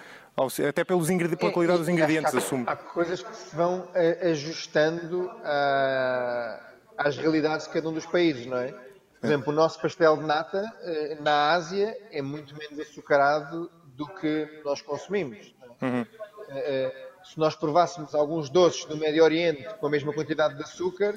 até 0.67 0.83
pelos 0.83 1.07
pela 1.07 1.51
qualidade 1.51 1.79
dos 1.79 1.89
ingredientes, 1.89 2.33
há, 2.33 2.37
assumo. 2.37 2.63
Há 2.67 2.75
coisas 2.75 3.21
que 3.21 3.35
se 3.35 3.55
vão 3.55 3.87
eh, 3.93 4.31
ajustando 4.31 5.29
a, 5.43 6.59
às 6.97 7.17
realidades 7.17 7.67
de 7.67 7.73
cada 7.73 7.89
um 7.89 7.93
dos 7.93 8.05
países, 8.05 8.45
não 8.45 8.57
é? 8.57 8.73
Por 9.19 9.27
exemplo, 9.27 9.51
o 9.51 9.55
nosso 9.55 9.81
pastel 9.81 10.15
de 10.15 10.23
nata 10.23 10.63
eh, 10.81 11.17
na 11.19 11.51
Ásia 11.51 11.95
é 12.11 12.21
muito 12.21 12.55
menos 12.55 12.79
açucarado 12.79 13.69
do 13.87 14.07
que 14.07 14.61
nós 14.63 14.81
consumimos. 14.81 15.53
É? 15.81 15.85
Uhum. 15.85 16.05
Eh, 16.49 17.08
se 17.29 17.37
nós 17.37 17.55
provássemos 17.55 18.15
alguns 18.15 18.49
doces 18.49 18.85
do 18.85 18.97
Médio 18.97 19.23
Oriente 19.23 19.63
com 19.79 19.85
a 19.85 19.89
mesma 19.89 20.11
quantidade 20.11 20.55
de 20.55 20.63
açúcar, 20.63 21.13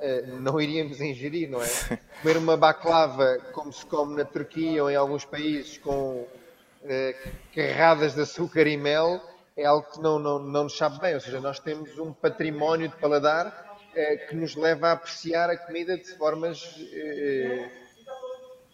eh, 0.00 0.22
não 0.40 0.60
iríamos 0.60 1.00
ingerir, 1.00 1.48
não 1.48 1.62
é? 1.62 1.68
Comer 2.20 2.36
uma 2.36 2.56
baklava 2.56 3.38
como 3.52 3.72
se 3.72 3.86
come 3.86 4.16
na 4.16 4.24
Turquia 4.24 4.82
ou 4.82 4.90
em 4.90 4.96
alguns 4.96 5.24
países 5.24 5.78
com 5.78 6.26
eh, 6.82 7.14
carradas 7.54 8.14
de 8.14 8.22
açúcar 8.22 8.66
e 8.66 8.76
mel 8.76 9.22
é 9.56 9.64
algo 9.64 9.88
que 9.88 10.00
não, 10.00 10.18
não, 10.18 10.40
não 10.40 10.64
nos 10.64 10.76
sabe 10.76 10.98
bem. 10.98 11.14
Ou 11.14 11.20
seja, 11.20 11.40
nós 11.40 11.60
temos 11.60 11.96
um 11.96 12.12
património 12.12 12.88
de 12.88 12.96
paladar 12.96 13.78
eh, 13.94 14.16
que 14.16 14.34
nos 14.34 14.56
leva 14.56 14.88
a 14.88 14.92
apreciar 14.92 15.48
a 15.48 15.56
comida 15.56 15.96
de 15.96 16.12
formas 16.16 16.74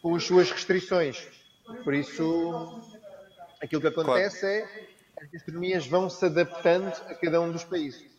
com 0.00 0.16
as 0.16 0.24
suas 0.24 0.50
restrições. 0.50 1.28
Por 1.84 1.92
isso, 1.92 2.80
aquilo 3.60 3.82
que 3.82 3.88
acontece 3.88 4.40
claro. 4.40 4.54
é 4.54 4.87
as 5.20 5.30
gastronomias 5.30 5.86
vão 5.86 6.08
se 6.08 6.24
adaptando 6.24 6.88
a 6.88 7.14
cada 7.14 7.40
um 7.40 7.50
dos 7.50 7.64
países. 7.64 8.18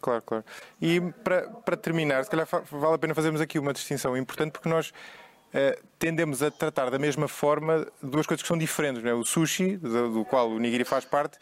Claro, 0.00 0.22
claro. 0.22 0.44
E 0.80 1.00
para, 1.24 1.48
para 1.48 1.76
terminar, 1.76 2.24
se 2.24 2.30
calhar 2.30 2.46
vale 2.70 2.94
a 2.94 2.98
pena 2.98 3.14
fazermos 3.14 3.40
aqui 3.40 3.58
uma 3.58 3.72
distinção 3.72 4.16
importante, 4.16 4.52
porque 4.52 4.68
nós 4.68 4.90
uh, 4.90 5.84
tendemos 5.98 6.42
a 6.42 6.50
tratar 6.50 6.90
da 6.90 6.98
mesma 6.98 7.26
forma 7.26 7.86
duas 8.02 8.26
coisas 8.26 8.42
que 8.42 8.48
são 8.48 8.56
diferentes, 8.56 9.04
é? 9.04 9.12
o 9.12 9.24
sushi, 9.24 9.76
do, 9.76 10.12
do 10.12 10.24
qual 10.24 10.50
o 10.50 10.58
nigiri 10.58 10.84
faz 10.84 11.04
parte, 11.04 11.38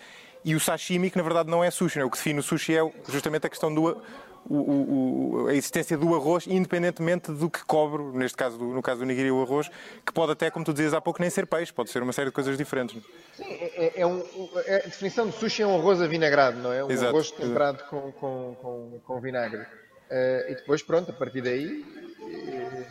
e 0.47 0.55
o 0.55 0.61
sashimi, 0.61 1.11
que 1.11 1.17
na 1.17 1.25
verdade 1.25 1.51
não 1.51 1.65
é 1.65 1.73
sushi. 1.73 1.99
É? 1.99 2.05
O 2.05 2.11
que 2.11 2.17
define 2.17 2.39
o 2.39 2.43
sushi 2.43 2.77
é 2.77 2.93
justamente 3.09 3.49
a 3.49 3.51
questão 3.51 3.75
do, 3.75 4.01
o, 4.49 4.55
o, 4.55 5.49
a 5.49 5.55
existência 5.55 5.99
do 5.99 6.15
arroz, 6.15 6.47
independentemente 6.47 7.33
do 7.33 7.51
que 7.51 7.65
cobre, 7.65 8.01
neste 8.17 8.37
caso, 8.37 8.57
do, 8.57 8.67
no 8.67 8.81
caso 8.81 9.01
do 9.01 9.07
nigiri, 9.07 9.29
o 9.29 9.43
arroz, 9.43 9.69
que 10.07 10.13
pode 10.13 10.31
até, 10.31 10.49
como 10.49 10.65
tu 10.65 10.73
dizias 10.73 10.95
há 10.95 11.01
pouco, 11.01 11.21
nem 11.21 11.29
ser 11.29 11.49
peixe, 11.49 11.73
pode 11.73 11.91
ser 11.91 12.01
uma 12.01 12.13
série 12.13 12.29
de 12.29 12.33
coisas 12.33 12.57
diferentes. 12.57 13.03
Sim, 13.37 13.45
é, 13.45 13.87
é, 13.87 14.01
é 14.03 14.07
um, 14.07 14.25
é, 14.67 14.77
a 14.77 14.87
definição 14.87 15.29
de 15.29 15.37
sushi 15.37 15.63
é 15.63 15.67
um 15.67 15.77
arroz 15.77 16.01
avinagrado, 16.01 16.59
não 16.61 16.73
é? 16.73 16.85
Um 16.85 16.91
exato, 16.93 17.09
arroz 17.09 17.33
temperado 17.33 17.83
com, 17.91 18.13
com, 18.13 18.57
com, 18.63 19.01
com, 19.05 19.21
vinagre. 19.21 19.63
Uh, 19.63 20.53
e 20.53 20.55
depois, 20.55 20.81
pronto, 20.81 21.11
a 21.11 21.15
partir 21.15 21.41
daí 21.41 21.85
uh, 22.21 22.87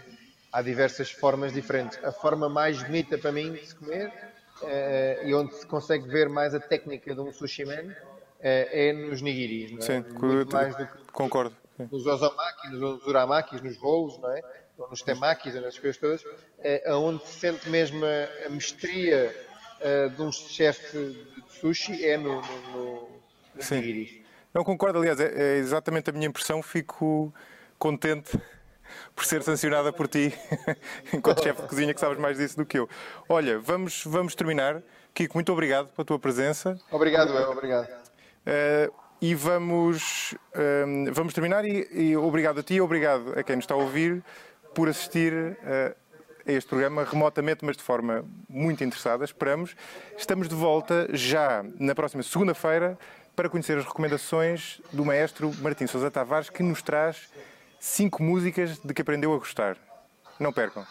há 0.51 0.61
diversas 0.61 1.09
formas 1.09 1.53
diferentes. 1.53 1.97
A 2.03 2.11
forma 2.11 2.49
mais 2.49 2.83
bonita 2.83 3.17
para 3.17 3.31
mim 3.31 3.53
de 3.53 3.65
se 3.65 3.73
comer 3.73 4.11
e 5.23 5.33
onde 5.33 5.53
se 5.55 5.65
consegue 5.65 6.07
ver 6.07 6.29
mais 6.29 6.53
a 6.53 6.59
técnica 6.59 7.13
de 7.13 7.21
um 7.21 7.31
sushi 7.31 7.65
man 7.65 7.93
é 8.39 8.93
nos 8.93 9.21
nigiris, 9.21 9.71
não 9.71 9.79
é? 9.79 9.81
Sim, 9.81 10.05
Muito 10.19 10.53
mais 10.53 10.75
do 10.75 10.85
que 10.85 11.11
concordo. 11.11 11.55
Sim. 11.77 11.89
Nos 11.91 12.05
osamakis, 12.05 12.71
nos 12.71 13.05
uramakis, 13.05 13.61
nos 13.61 13.77
rolos, 13.77 14.17
não 14.19 14.31
é? 14.31 14.41
Ou 14.77 14.89
nos 14.89 15.01
temakis, 15.01 15.53
nessas 15.55 15.79
coisas 15.79 15.97
todas, 15.97 16.23
é, 16.59 16.93
onde 16.93 17.25
se 17.25 17.39
sente 17.39 17.69
mesmo 17.69 18.03
a, 18.05 18.47
a 18.47 18.49
mestria 18.49 19.33
uh, 19.81 20.09
de 20.09 20.21
um 20.21 20.31
chefe 20.31 20.97
de 20.97 21.53
sushi 21.59 22.05
é 22.05 22.17
no, 22.17 22.41
no, 22.41 23.09
no 23.55 23.61
Sim. 23.61 23.77
nigiris. 23.77 24.21
Não 24.53 24.63
concordo, 24.63 24.99
aliás, 24.99 25.19
é, 25.19 25.33
é 25.35 25.57
exatamente 25.57 26.09
a 26.09 26.13
minha 26.13 26.27
impressão. 26.27 26.61
Fico 26.61 27.33
contente 27.77 28.39
por 29.15 29.25
ser 29.25 29.43
sancionada 29.43 29.91
por 29.91 30.07
ti, 30.07 30.33
enquanto 31.13 31.43
chefe 31.43 31.61
de 31.61 31.67
cozinha, 31.67 31.93
que 31.93 31.99
sabes 31.99 32.17
mais 32.17 32.37
disso 32.37 32.57
do 32.57 32.65
que 32.65 32.79
eu. 32.79 32.89
Olha, 33.27 33.59
vamos, 33.59 34.03
vamos 34.05 34.35
terminar. 34.35 34.81
Kiko, 35.13 35.35
muito 35.35 35.51
obrigado 35.51 35.87
pela 35.93 36.05
tua 36.05 36.19
presença. 36.19 36.77
Obrigado, 36.91 37.31
eu, 37.31 37.51
obrigado. 37.51 37.87
Uh, 37.87 38.93
e 39.21 39.33
vamos, 39.33 40.35
um, 40.85 41.05
vamos 41.11 41.33
terminar. 41.33 41.65
E, 41.65 41.87
e, 41.91 42.17
obrigado 42.17 42.59
a 42.59 42.63
ti, 42.63 42.81
obrigado 42.81 43.33
a 43.37 43.43
quem 43.43 43.55
nos 43.55 43.63
está 43.63 43.73
a 43.73 43.77
ouvir 43.77 44.23
por 44.73 44.89
assistir 44.89 45.33
uh, 45.33 45.95
a 46.45 46.51
este 46.51 46.67
programa 46.67 47.03
remotamente, 47.03 47.65
mas 47.65 47.77
de 47.77 47.83
forma 47.83 48.25
muito 48.47 48.83
interessada, 48.83 49.23
esperamos. 49.25 49.75
Estamos 50.17 50.47
de 50.47 50.55
volta 50.55 51.07
já 51.11 51.65
na 51.79 51.95
próxima 51.95 52.21
segunda-feira 52.21 52.97
para 53.35 53.49
conhecer 53.49 53.77
as 53.77 53.85
recomendações 53.85 54.81
do 54.93 55.03
maestro 55.03 55.51
Martim 55.59 55.87
Sousa 55.87 56.11
Tavares, 56.11 56.49
que 56.49 56.61
nos 56.61 56.81
traz 56.81 57.29
5 57.85 58.23
músicas 58.23 58.79
de 58.83 58.93
que 58.95 59.03
aprendeu 59.03 59.31
a 59.31 59.37
gostar. 59.37 59.77
Não 60.39 60.51
percam! 60.51 60.83